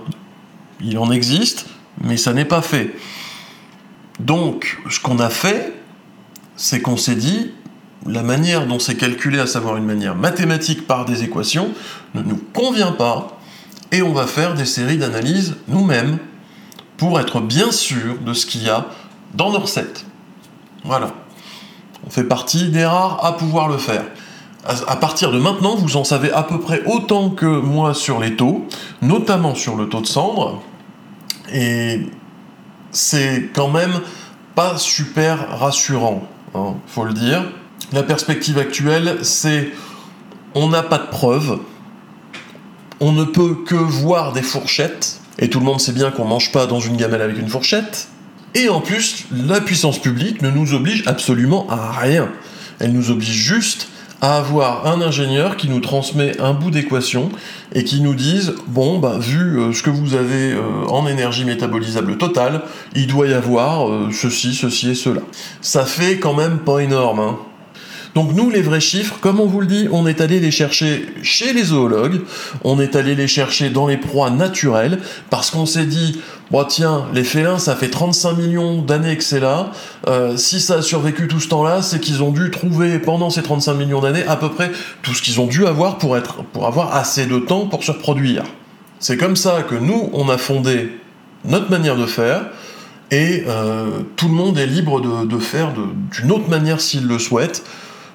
Il 0.83 0.99
en 0.99 1.11
existe, 1.11 1.67
mais 2.03 2.17
ça 2.17 2.35
n'est 2.35 2.45
pas 2.45 2.63
fait. 2.63 2.95
Donc, 4.19 4.79
ce 4.91 5.01
qu'on 5.01 5.19
a 5.19 5.31
fait, 5.31 5.73
c'est 6.57 6.81
qu'on 6.83 6.99
s'est 6.99 7.15
dit, 7.15 7.53
la 8.07 8.23
manière 8.23 8.67
dont 8.67 8.79
c'est 8.79 8.97
calculé, 8.97 9.39
à 9.39 9.47
savoir 9.47 9.77
une 9.77 9.85
manière 9.85 10.15
mathématique 10.15 10.87
par 10.87 11.05
des 11.05 11.23
équations, 11.23 11.71
ne 12.15 12.23
nous 12.23 12.41
convient 12.53 12.93
pas, 12.93 13.39
et 13.93 14.03
on 14.03 14.13
va 14.13 14.27
faire 14.27 14.55
des 14.55 14.65
séries 14.65 14.99
d'analyses 14.99 15.57
nous-mêmes 15.69 16.19
pour 16.97 17.19
être 17.21 17.41
bien 17.41 17.71
sûr 17.73 18.19
de 18.25 18.33
ce 18.33 18.47
qu'il 18.47 18.63
y 18.63 18.71
a 18.71 18.87
dans 19.35 19.53
nos 19.53 19.59
recettes. 19.59 20.07
Voilà. 20.85 21.13
On 22.07 22.11
fait 22.11 22.25
partie 22.25 22.69
des 22.69 22.85
rares 22.85 23.25
à 23.25 23.37
pouvoir 23.37 23.69
le 23.69 23.79
faire. 23.79 24.05
À 24.65 24.97
partir 24.97 25.33
de 25.33 25.39
maintenant, 25.39 25.75
vous 25.75 25.97
en 25.97 26.05
savez 26.05 26.31
à 26.33 26.43
peu 26.43 26.61
près 26.61 26.83
autant 26.85 27.31
que 27.31 27.47
moi 27.47 27.95
sur 27.95 28.21
les 28.21 28.37
taux, 28.37 28.67
notamment 29.01 29.55
sur 29.55 29.77
le 29.77 29.89
taux 29.89 30.03
de 30.03 30.07
cendre, 30.07 30.63
et 31.53 32.07
c'est 32.91 33.51
quand 33.55 33.69
même 33.69 34.01
pas 34.55 34.77
super 34.77 35.59
rassurant, 35.59 36.23
hein, 36.55 36.75
faut 36.87 37.05
le 37.05 37.15
dire. 37.15 37.43
La 37.93 38.03
perspective 38.03 38.59
actuelle, 38.59 39.19
c'est 39.23 39.71
on 40.55 40.69
n'a 40.69 40.83
pas 40.83 40.99
de 40.99 41.09
preuves, 41.09 41.59
on 43.01 43.13
ne 43.13 43.25
peut 43.25 43.57
que 43.67 43.75
voir 43.75 44.33
des 44.33 44.43
fourchettes, 44.43 45.21
et 45.39 45.49
tout 45.49 45.59
le 45.59 45.65
monde 45.65 45.81
sait 45.81 45.93
bien 45.93 46.11
qu'on 46.11 46.25
mange 46.25 46.53
pas 46.53 46.67
dans 46.67 46.81
une 46.81 46.97
gamelle 46.97 47.23
avec 47.23 47.39
une 47.39 47.49
fourchette, 47.49 48.09
Et 48.55 48.69
en 48.69 48.81
plus, 48.81 49.27
la 49.31 49.61
puissance 49.61 50.01
publique 50.01 50.43
ne 50.43 50.51
nous 50.51 50.75
oblige 50.75 51.05
absolument 51.07 51.69
à 51.71 51.93
rien. 51.93 52.29
Elle 52.81 52.93
nous 52.93 53.13
oblige 53.13 53.31
juste 53.31 53.89
à 54.21 54.37
avoir 54.37 54.87
un 54.87 55.01
ingénieur 55.01 55.57
qui 55.57 55.69
nous 55.69 55.81
transmet 55.81 56.39
un 56.41 56.53
bout 56.53 56.71
d'équation 56.71 57.31
et 57.73 57.85
qui 57.85 58.01
nous 58.01 58.15
dise 58.15 58.55
bon 58.67 58.99
bah 58.99 59.19
vu 59.19 59.59
euh, 59.59 59.73
ce 59.73 59.83
que 59.83 59.91
vous 59.91 60.15
avez 60.15 60.53
euh, 60.53 60.85
en 60.89 61.07
énergie 61.07 61.45
métabolisable 61.45 62.19
totale, 62.19 62.63
il 62.95 63.07
doit 63.07 63.29
y 63.29 63.35
avoir 63.35 63.89
euh, 63.89 64.11
ceci, 64.13 64.55
ceci 64.55 64.91
et 64.91 64.95
cela. 64.95 65.23
Ça 65.63 65.85
fait 65.85 66.19
quand 66.19 66.35
même 66.35 66.59
pas 66.59 66.81
énorme. 66.81 67.21
Hein. 67.21 67.39
Donc 68.15 68.33
nous, 68.35 68.51
les 68.51 68.63
vrais 68.63 68.81
chiffres, 68.81 69.17
comme 69.21 69.39
on 69.39 69.47
vous 69.47 69.61
le 69.61 69.67
dit, 69.67 69.89
on 69.93 70.07
est 70.07 70.21
allé 70.21 70.41
les 70.41 70.51
chercher 70.51 71.07
chez 71.23 71.53
les 71.53 71.65
zoologues, 71.65 72.23
on 72.65 72.81
est 72.81 72.97
allé 72.97 73.15
les 73.15 73.29
chercher 73.29 73.71
dans 73.71 73.87
les 73.87 73.97
proies 73.97 74.31
naturelles, 74.31 74.99
parce 75.31 75.51
qu'on 75.51 75.67
s'est 75.67 75.87
dit, 75.87 76.21
bon 76.51 76.65
tiens, 76.65 77.07
les 77.15 77.23
félins, 77.23 77.59
ça 77.59 77.77
fait 77.77 77.89
35 77.89 78.37
millions 78.37 78.83
d'années 78.83 79.17
que 79.17 79.23
c'est 79.23 79.39
là, 79.39 79.71
euh, 80.09 80.37
si 80.37 80.61
ça 80.61 80.77
a 80.77 80.83
survécu 80.83 81.29
tout 81.29 81.39
ce 81.39 81.49
temps-là, 81.49 81.83
c'est 81.83 82.01
qu'ils 82.01 82.23
ont 82.23 82.33
dû 82.33 82.51
trouver 82.51 82.99
pendant 82.99 83.31
ces 83.31 83.43
35 83.43 83.75
millions 83.75 84.01
d'années 84.01 84.25
à 84.27 84.37
peu 84.37 84.51
près 84.51 84.73
tout 85.03 85.15
ce 85.15 85.23
qu'ils 85.23 85.41
ont 85.41 85.47
dû 85.47 85.67
avoir 85.67 85.99
pour, 85.99 86.17
avoir 86.17 86.95
assez 86.95 87.27
de 87.27 87.39
temps 87.39 87.67
pour 87.67 87.85
se 87.85 87.93
reproduire. 87.93 88.43
C'est 88.99 89.17
comme 89.17 89.37
ça 89.37 89.63
que 89.63 89.77
nous, 89.77 90.11
on 90.13 90.29
a 90.29 90.37
fondé 90.37 90.91
notre 91.45 91.71
manière 91.71 91.97
de 91.97 92.07
faire, 92.07 92.47
et 93.13 93.45
euh, 93.47 94.01
tout 94.17 94.29
le 94.29 94.35
monde 94.35 94.59
est 94.59 94.67
libre 94.67 95.01
de 95.01 95.39
faire 95.39 95.73
d'une 96.13 96.33
autre 96.33 96.49
manière 96.49 96.81
s'il 96.81 97.07
le 97.07 97.19
souhaite 97.19 97.65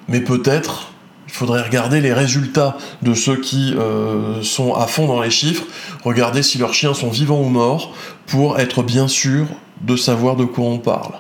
mais 0.08 0.22
peut-être 0.22 0.92
il 1.28 1.34
faudrait 1.34 1.64
regarder 1.64 2.02
les 2.02 2.14
résultats 2.14 2.78
de 3.02 3.14
ceux 3.14 3.36
qui 3.36 3.74
euh, 3.76 4.42
sont 4.44 4.74
à 4.74 4.88
fond 4.88 5.08
dans 5.08 5.22
les 5.22 5.32
chiffres, 5.32 5.64
regarder 6.04 6.44
si 6.44 6.58
leurs 6.58 6.74
chiens 6.74 6.94
sont 6.94 7.10
vivants 7.10 7.42
ou 7.42 7.50
morts, 7.50 7.94
pour 8.28 8.60
être 8.60 8.84
bien 8.84 9.08
sûr 9.08 9.48
de 9.82 9.96
savoir 9.96 10.36
de 10.36 10.46
quoi 10.46 10.66
on 10.66 10.78
parle. 10.78 11.14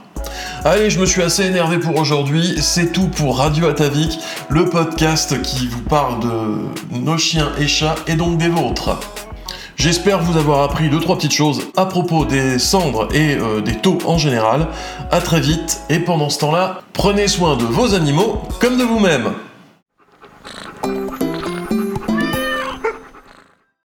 Allez, 0.63 0.89
je 0.89 0.99
me 0.99 1.05
suis 1.05 1.21
assez 1.21 1.43
énervé 1.43 1.79
pour 1.79 1.97
aujourd'hui. 1.97 2.55
C'est 2.61 2.91
tout 2.91 3.07
pour 3.07 3.37
Radio 3.37 3.67
Atavik, 3.67 4.17
le 4.49 4.65
podcast 4.65 5.41
qui 5.41 5.67
vous 5.67 5.81
parle 5.81 6.19
de 6.21 6.97
nos 6.97 7.17
chiens 7.17 7.51
et 7.59 7.67
chats 7.67 7.95
et 8.07 8.15
donc 8.15 8.37
des 8.37 8.49
vôtres. 8.49 8.97
J'espère 9.77 10.21
vous 10.21 10.37
avoir 10.37 10.63
appris 10.63 10.89
deux 10.89 11.01
trois 11.01 11.17
petites 11.17 11.33
choses 11.33 11.61
à 11.75 11.85
propos 11.85 12.23
des 12.23 12.59
cendres 12.59 13.09
et 13.13 13.35
euh, 13.35 13.59
des 13.59 13.75
taux 13.75 13.97
en 14.05 14.17
général. 14.17 14.67
À 15.11 15.19
très 15.19 15.41
vite 15.41 15.81
et 15.89 15.99
pendant 15.99 16.29
ce 16.29 16.39
temps-là, 16.39 16.81
prenez 16.93 17.27
soin 17.27 17.57
de 17.57 17.65
vos 17.65 17.93
animaux 17.93 18.41
comme 18.61 18.77
de 18.77 18.83
vous-même. 18.83 19.33